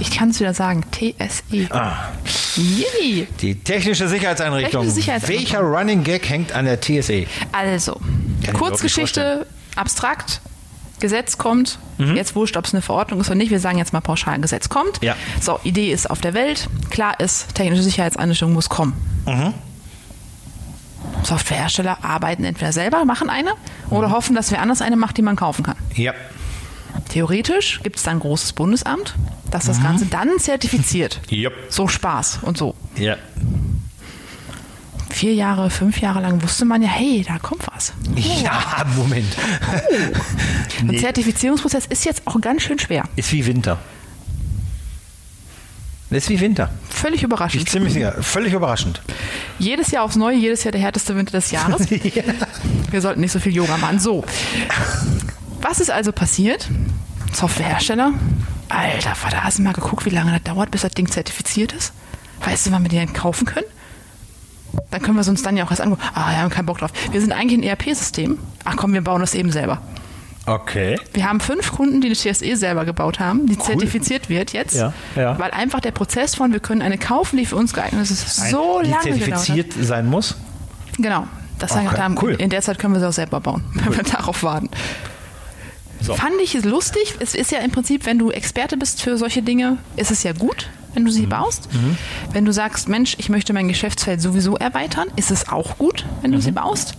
ich 0.00 0.10
kann 0.10 0.30
es 0.30 0.40
wieder 0.40 0.52
sagen, 0.54 0.84
TSE. 0.90 1.68
Ah, 1.70 2.08
Yay. 2.56 3.28
die 3.40 3.54
technische 3.54 4.08
Sicherheitseinrichtung. 4.08 4.70
Technische 4.82 4.94
Sicherheitseinrichtung. 4.94 5.54
Welcher 5.60 5.78
Running 5.78 6.02
Gag 6.02 6.28
hängt 6.28 6.52
an 6.52 6.64
der 6.64 6.80
TSE? 6.80 7.26
Also, 7.52 8.00
ich 8.40 8.48
mir 8.48 8.52
Kurzgeschichte, 8.54 9.46
abstrakt, 9.76 10.40
Gesetz 10.98 11.38
kommt, 11.38 11.78
jetzt 11.98 12.34
wurscht, 12.34 12.56
ob 12.56 12.64
es 12.66 12.74
eine 12.74 12.82
Verordnung 12.82 13.20
ist 13.20 13.28
oder 13.28 13.36
nicht, 13.36 13.50
wir 13.50 13.60
sagen 13.60 13.78
jetzt 13.78 13.92
mal 13.92 14.00
pauschal, 14.00 14.38
Gesetz 14.40 14.68
kommt. 14.68 15.02
Ja. 15.02 15.16
So, 15.40 15.58
Idee 15.62 15.92
ist 15.92 16.10
auf 16.10 16.20
der 16.20 16.34
Welt, 16.34 16.68
klar 16.90 17.18
ist, 17.20 17.54
technische 17.54 17.82
Sicherheitseinrichtung 17.82 18.52
muss 18.52 18.68
kommen. 18.68 18.92
Mhm. 19.26 19.54
Softwarehersteller 21.22 21.98
arbeiten 22.04 22.44
entweder 22.44 22.72
selber, 22.72 23.04
machen 23.04 23.30
eine, 23.30 23.52
oder 23.90 24.10
hoffen, 24.10 24.34
dass 24.34 24.50
wer 24.50 24.60
anders 24.62 24.82
eine 24.82 24.96
macht, 24.96 25.16
die 25.16 25.22
man 25.22 25.36
kaufen 25.36 25.62
kann. 25.62 25.76
Ja. 25.94 26.12
Theoretisch 27.08 27.80
gibt 27.82 27.96
es 27.96 28.02
dann 28.02 28.16
ein 28.16 28.20
großes 28.20 28.52
Bundesamt, 28.52 29.14
das 29.50 29.64
Mhm. 29.64 29.68
das 29.68 29.82
Ganze 29.82 30.06
dann 30.06 30.38
zertifiziert. 30.38 31.20
Yep. 31.30 31.52
So 31.68 31.88
Spaß 31.88 32.40
und 32.42 32.56
so. 32.58 32.74
Ja. 32.96 33.16
Vier 35.10 35.34
Jahre, 35.34 35.70
fünf 35.70 36.00
Jahre 36.00 36.20
lang 36.20 36.40
wusste 36.42 36.64
man 36.64 36.82
ja, 36.82 36.88
hey, 36.88 37.24
da 37.26 37.38
kommt 37.38 37.66
was. 37.74 37.92
Ja, 38.16 38.84
Moment. 38.96 39.26
Ein 40.80 40.86
Nee, 40.86 40.98
Zertifizierungsprozess 40.98 41.86
ist 41.86 42.04
jetzt 42.04 42.22
auch 42.26 42.40
ganz 42.40 42.62
schön 42.62 42.78
schwer. 42.78 43.04
ist 43.16 43.32
wie 43.32 43.44
Winter. 43.44 43.78
Ist 46.10 46.28
wie 46.28 46.40
Winter. 46.40 46.70
Völlig 46.88 47.18
Ich 47.18 47.22
überraschend. 47.24 47.68
ziemlich 47.68 47.92
sicher. 47.92 48.14
Völlig 48.20 48.52
überraschend. 48.52 49.00
Jedes 49.60 49.90
Jahr 49.92 50.02
aufs 50.04 50.16
Neue, 50.16 50.36
jedes 50.36 50.64
Jahr 50.64 50.72
der 50.72 50.80
härteste 50.80 51.14
Winter 51.16 51.32
des 51.32 51.50
Jahres. 51.52 51.88
Wir 52.90 53.00
sollten 53.00 53.20
nicht 53.20 53.30
so 53.30 53.38
viel 53.38 53.54
Yoga 53.54 53.76
machen. 53.76 54.00
So. 54.00 54.24
Was 55.60 55.80
ist 55.80 55.90
also 55.90 56.12
passiert? 56.12 56.68
Softwarehersteller. 57.32 58.12
Alter 58.68 59.14
Vater, 59.14 59.44
hast 59.44 59.58
du 59.58 59.62
mal 59.62 59.72
geguckt, 59.72 60.04
wie 60.06 60.10
lange 60.10 60.32
das 60.32 60.42
dauert, 60.44 60.70
bis 60.70 60.82
das 60.82 60.92
Ding 60.92 61.08
zertifiziert 61.10 61.72
ist? 61.72 61.92
Weißt 62.44 62.66
du, 62.66 62.72
wann 62.72 62.82
wir 62.82 62.88
die 62.88 62.96
denn 62.96 63.12
kaufen 63.12 63.46
können? 63.46 63.66
Dann 64.90 65.02
können 65.02 65.16
wir 65.16 65.20
es 65.22 65.28
uns 65.28 65.42
dann 65.42 65.56
ja 65.56 65.64
auch 65.64 65.70
erst 65.70 65.80
angucken. 65.82 66.02
Ah, 66.14 66.30
wir 66.30 66.38
haben 66.38 66.50
keinen 66.50 66.66
Bock 66.66 66.78
drauf. 66.78 66.90
Wir 67.10 67.20
sind 67.20 67.32
eigentlich 67.32 67.58
ein 67.58 67.62
ERP-System. 67.64 68.38
Ach 68.64 68.76
komm, 68.76 68.92
wir 68.92 69.02
bauen 69.02 69.20
das 69.20 69.34
eben 69.34 69.50
selber. 69.50 69.80
Okay. 70.46 70.98
Wir 71.12 71.28
haben 71.28 71.38
fünf 71.40 71.72
Kunden, 71.72 72.00
die 72.00 72.06
eine 72.08 72.16
TSE 72.16 72.56
selber 72.56 72.84
gebaut 72.84 73.20
haben, 73.20 73.46
die 73.46 73.58
zertifiziert 73.58 74.28
wird 74.28 74.52
jetzt, 74.52 74.74
Ja, 74.74 74.92
ja. 75.14 75.38
weil 75.38 75.50
einfach 75.50 75.80
der 75.80 75.90
Prozess 75.90 76.34
von, 76.34 76.52
wir 76.52 76.60
können 76.60 76.82
eine 76.82 76.96
kaufen, 76.98 77.36
die 77.36 77.46
für 77.46 77.56
uns 77.56 77.74
geeignet 77.74 78.10
ist, 78.10 78.50
so 78.50 78.78
Ein- 78.78 78.84
die 78.84 78.90
lange 78.90 79.18
gedauert 79.18 79.44
zertifiziert 79.44 79.74
sein 79.86 80.06
muss. 80.06 80.36
Genau. 80.98 81.26
Das 81.58 81.72
sagen 81.72 81.88
Okay, 81.88 81.96
wir 81.98 82.04
haben, 82.04 82.18
cool. 82.22 82.32
in 82.32 82.48
der 82.48 82.62
Zeit 82.62 82.78
können 82.78 82.94
wir 82.94 83.00
sie 83.00 83.08
auch 83.08 83.12
selber 83.12 83.38
bauen, 83.40 83.64
wenn 83.74 83.94
wir 83.96 84.02
darauf 84.02 84.42
warten. 84.42 84.70
So. 86.00 86.14
Fand 86.14 86.34
ich 86.42 86.54
es 86.54 86.64
lustig. 86.64 87.14
Es 87.20 87.34
ist 87.34 87.50
ja 87.52 87.58
im 87.60 87.70
Prinzip, 87.70 88.06
wenn 88.06 88.18
du 88.18 88.30
Experte 88.30 88.76
bist 88.76 89.02
für 89.02 89.16
solche 89.18 89.42
Dinge, 89.42 89.78
ist 89.96 90.10
es 90.10 90.22
ja 90.22 90.32
gut, 90.32 90.68
wenn 90.94 91.04
du 91.04 91.10
sie 91.10 91.26
Mhm. 91.26 91.28
baust. 91.30 91.68
Wenn 92.32 92.44
du 92.44 92.52
sagst, 92.52 92.88
Mensch, 92.88 93.16
ich 93.18 93.28
möchte 93.28 93.52
mein 93.52 93.68
Geschäftsfeld 93.68 94.20
sowieso 94.20 94.56
erweitern, 94.56 95.08
ist 95.16 95.30
es 95.30 95.48
auch 95.48 95.76
gut, 95.78 96.04
wenn 96.22 96.32
du 96.32 96.38
Mhm. 96.38 96.42
sie 96.42 96.52
baust. 96.52 96.94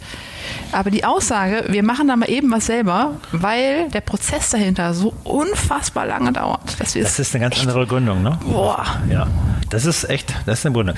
Aber 0.72 0.90
die 0.92 1.04
Aussage, 1.06 1.66
wir 1.70 1.84
machen 1.84 2.08
da 2.08 2.16
mal 2.16 2.30
eben 2.30 2.52
was 2.52 2.66
selber, 2.66 3.16
weil 3.32 3.90
der 3.90 4.02
Prozess 4.02 4.50
dahinter 4.52 4.94
so 4.94 5.14
unfassbar 5.24 6.06
lange 6.06 6.32
dauert. 6.34 6.62
Das 6.80 6.96
ist 6.96 7.36
eine 7.36 7.44
ganz 7.50 7.60
andere 7.62 7.86
Gründung, 7.88 8.22
ne? 8.24 8.38
Boah. 8.46 8.86
Ja, 9.10 9.28
das 9.70 9.86
ist 9.86 10.10
echt, 10.10 10.34
das 10.46 10.60
ist 10.60 10.66
eine 10.66 10.74
Gründung. 10.76 10.96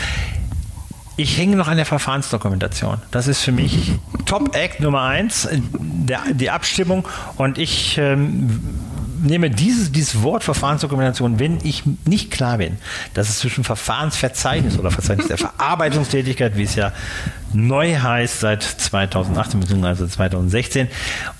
Ich 1.15 1.37
hänge 1.37 1.55
noch 1.55 1.67
an 1.67 1.77
der 1.77 1.85
Verfahrensdokumentation. 1.85 2.97
Das 3.11 3.27
ist 3.27 3.41
für 3.41 3.51
mich 3.51 3.91
Top 4.25 4.55
Act 4.55 4.79
Nummer 4.79 5.03
eins, 5.03 5.45
äh, 5.45 5.59
die 6.33 6.49
Abstimmung. 6.49 7.07
Und 7.37 7.59
ich 7.59 7.99
ähm, 7.99 8.59
nehme 9.23 9.49
dieses, 9.49 9.91
dieses 9.91 10.21
Wort 10.21 10.43
Verfahrensdokumentation, 10.43 11.39
wenn 11.39 11.59
ich 11.63 11.83
nicht 12.05 12.31
klar 12.31 12.57
bin, 12.57 12.77
dass 13.13 13.29
es 13.29 13.39
zwischen 13.39 13.63
Verfahrensverzeichnis 13.63 14.77
oder 14.77 14.91
Verzeichnis 14.91 15.27
der 15.27 15.37
Verarbeitungstätigkeit, 15.37 16.57
wie 16.57 16.63
es 16.63 16.75
ja 16.75 16.91
neu 17.53 17.95
heißt 17.95 18.39
seit 18.39 18.63
2018 18.63 19.59
bzw. 19.59 20.07
2016, 20.07 20.87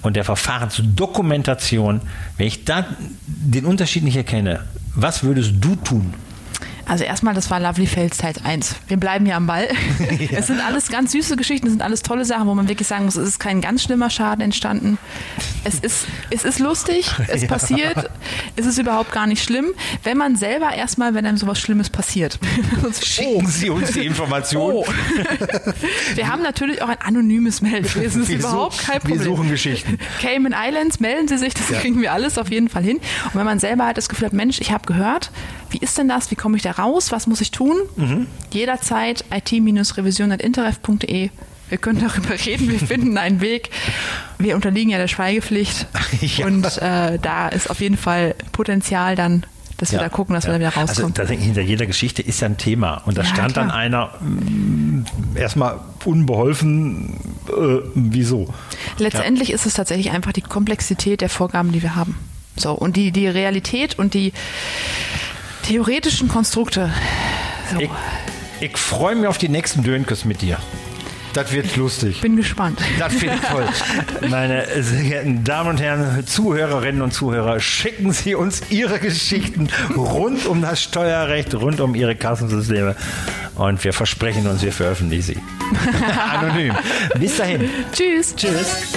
und 0.02 0.16
der 0.16 0.24
Verfahrensdokumentation, 0.24 2.02
wenn 2.38 2.48
ich 2.48 2.66
da 2.66 2.86
den 3.26 3.66
Unterschied 3.66 4.04
nicht 4.04 4.18
erkenne, 4.18 4.62
was 4.96 5.24
würdest 5.24 5.54
du 5.60 5.76
tun? 5.76 6.14
Also 6.86 7.06
erstmal, 7.06 7.34
das 7.34 7.50
war 7.50 7.60
Lovely 7.60 7.88
Fails 7.88 8.18
Teil 8.18 8.34
1. 8.44 8.76
Wir 8.88 8.98
bleiben 8.98 9.26
ja 9.26 9.38
am 9.38 9.48
Ball. 9.48 9.68
Es 10.32 10.48
sind 10.48 10.60
alles 10.60 10.90
ganz 10.90 11.12
süße 11.12 11.36
Geschichten, 11.38 11.68
es 11.68 11.74
sind 11.74 11.82
alles 11.82 12.02
tolle 12.02 12.26
Sachen, 12.26 12.48
wo 12.48 12.54
man 12.56 12.68
wirklich 12.68 12.88
sagen 12.88 13.06
muss, 13.06 13.16
es 13.16 13.28
ist 13.30 13.40
kein 13.40 13.62
ganz 13.62 13.84
schlimmer 13.84 14.10
Schaden 14.10 14.42
entstanden. 14.44 14.98
Es 15.64 15.76
ist, 15.80 16.06
es 16.30 16.44
ist 16.44 16.60
lustig, 16.60 17.10
es 17.28 17.48
passiert, 17.48 18.10
es 18.56 18.66
ist 18.66 18.78
überhaupt 18.78 19.12
gar 19.12 19.28
nicht 19.28 19.44
schlimm, 19.44 19.68
wenn 20.04 20.18
man 20.18 20.36
selber 20.36 20.74
erstmal, 20.74 21.14
wenn 21.14 21.26
einem 21.26 21.38
sowas 21.38 21.60
Schlimmes 21.60 21.90
passiert. 21.90 22.40
Schicken 23.04 23.48
Sie 23.48 23.70
uns 23.70 23.92
die 23.92 24.06
Information. 24.06 24.74
Oh. 24.74 24.86
Wir 26.16 26.28
haben 26.28 26.42
natürlich 26.44 26.82
auch 26.82 26.90
ein 26.90 26.98
anonymes 27.04 27.62
Meldewesen, 27.62 28.04
das 28.04 28.16
ist 28.16 28.30
Wir 28.30 28.38
überhaupt 28.40 28.74
suchen- 28.76 28.86
kein 28.86 28.94
wir 28.96 29.00
Problem. 29.16 29.24
suchen 29.24 29.50
Geschichten. 29.50 30.00
Cayman 30.22 30.54
Islands, 30.58 31.00
melden 31.00 31.28
Sie 31.28 31.38
sich, 31.38 31.54
das 31.54 31.68
kriegen 31.68 32.02
wir 32.02 32.12
alles 32.14 32.38
auf 32.38 32.50
jeden 32.52 32.70
Fall 32.70 32.84
hin. 32.84 32.98
Und 33.26 33.36
wenn 33.36 33.46
man 33.46 33.60
selber 33.60 33.86
halt 33.86 33.98
das 33.98 34.10
Gefühl 34.10 34.28
hat, 34.28 34.34
Mensch, 34.34 34.60
ich 34.60 34.72
habe 34.72 34.86
gehört, 34.86 35.32
wie 35.74 35.80
ist 35.80 35.98
denn 35.98 36.08
das, 36.08 36.32
wie 36.32 36.36
komme 36.36 36.56
ich 36.58 36.64
da 36.64 36.72
raus, 36.72 37.12
was 37.12 37.28
muss 37.28 37.42
ich 37.42 37.52
tun? 37.52 37.76
Mhm. 37.96 38.28
Jederzeit 38.52 39.26
it-revision.interref.de. 39.34 41.30
Wir 41.70 41.78
können 41.78 42.00
darüber 42.00 42.34
reden, 42.46 42.70
wir 42.70 42.80
finden 42.80 43.18
einen 43.18 43.42
Weg. 43.42 43.70
Wir 44.38 44.56
unterliegen 44.56 44.92
ja 44.92 44.98
der 44.98 45.08
Schweigepflicht 45.08 45.88
Ja. 46.22 46.46
und 46.46 46.66
äh, 46.82 47.18
da 47.20 47.48
ist 47.50 47.70
auf 47.70 47.80
jeden 47.82 47.98
Fall 47.98 48.36
Potenzial 48.52 49.16
dann 49.16 49.46
dass 49.78 49.92
wir 49.92 50.00
da 50.00 50.08
gucken, 50.08 50.34
dass 50.36 50.46
wir 50.46 50.54
da 50.54 50.60
wieder 50.60 50.68
Also 50.78 50.82
rauskommen. 50.92 51.14
da 51.16 51.26
denke 51.26 51.42
ich, 51.42 51.46
hinter 51.48 51.62
jeder 51.62 51.86
Geschichte 51.88 52.22
ist 52.22 52.40
ja 52.40 52.48
ein 52.48 52.58
Thema. 52.58 53.02
Und 53.06 53.18
da 53.18 53.24
Ja, 53.24 53.28
stand 53.28 53.58
dann 53.58 53.68
klar. 53.68 53.78
einer 53.80 54.12
mm, 54.22 55.06
erstmal 55.36 55.80
unbeholfen, 56.06 57.16
äh, 57.50 57.80
wieso? 57.96 58.54
Letztendlich 58.98 59.52
ist 59.52 59.66
es 59.66 59.74
tatsächlich 59.74 60.12
einfach 60.12 60.32
die 60.32 60.42
Komplexität 60.42 61.20
der 61.20 61.28
Vorgaben, 61.28 61.74
die 61.74 61.82
wir 61.82 61.96
haben. 61.96 62.16
So, 62.56 62.72
und 62.72 62.96
die, 62.96 63.12
die 63.12 63.28
Realität 63.28 63.98
und 64.00 64.14
die 64.14 64.32
theoretischen 65.64 66.28
Konstrukte. 66.28 66.92
So, 67.72 67.80
Ich, 67.80 67.90
ich 68.60 68.78
freue 68.78 69.16
mich 69.16 69.28
auf 69.28 69.38
die 69.38 69.50
nächsten 69.50 69.84
Dönkes 69.84 70.26
mit 70.26 70.42
dir. 70.42 70.58
Das 71.34 71.52
wird 71.52 71.76
lustig. 71.78 72.22
bin 72.22 72.36
gespannt. 72.36 72.80
Das 73.00 73.14
finde 73.14 73.36
ich 73.42 73.50
toll. 73.50 73.66
Meine 74.30 74.68
sehr 74.84 75.02
geehrten 75.02 75.44
Damen 75.44 75.72
und 75.72 75.82
Herren, 75.82 76.28
Zuhörerinnen 76.28 77.02
und 77.02 77.12
Zuhörer, 77.12 77.60
schicken 77.60 78.12
Sie 78.12 78.36
uns 78.36 78.62
Ihre 78.70 79.00
Geschichten 79.00 79.68
rund 79.98 80.46
um 80.46 80.62
das 80.62 80.84
Steuerrecht, 80.84 81.56
rund 81.56 81.82
um 81.82 81.96
Ihre 81.96 82.16
Kassensysteme. 82.16 82.96
Und 83.56 83.84
wir 83.84 83.94
versprechen 83.94 84.46
uns, 84.48 84.62
wir 84.62 84.72
veröffentlichen 84.72 85.24
sie. 85.24 85.38
Anonym. 86.30 86.76
Bis 87.20 87.38
dahin. 87.38 87.68
Tschüss. 87.92 88.36
Tschüss. 88.36 88.94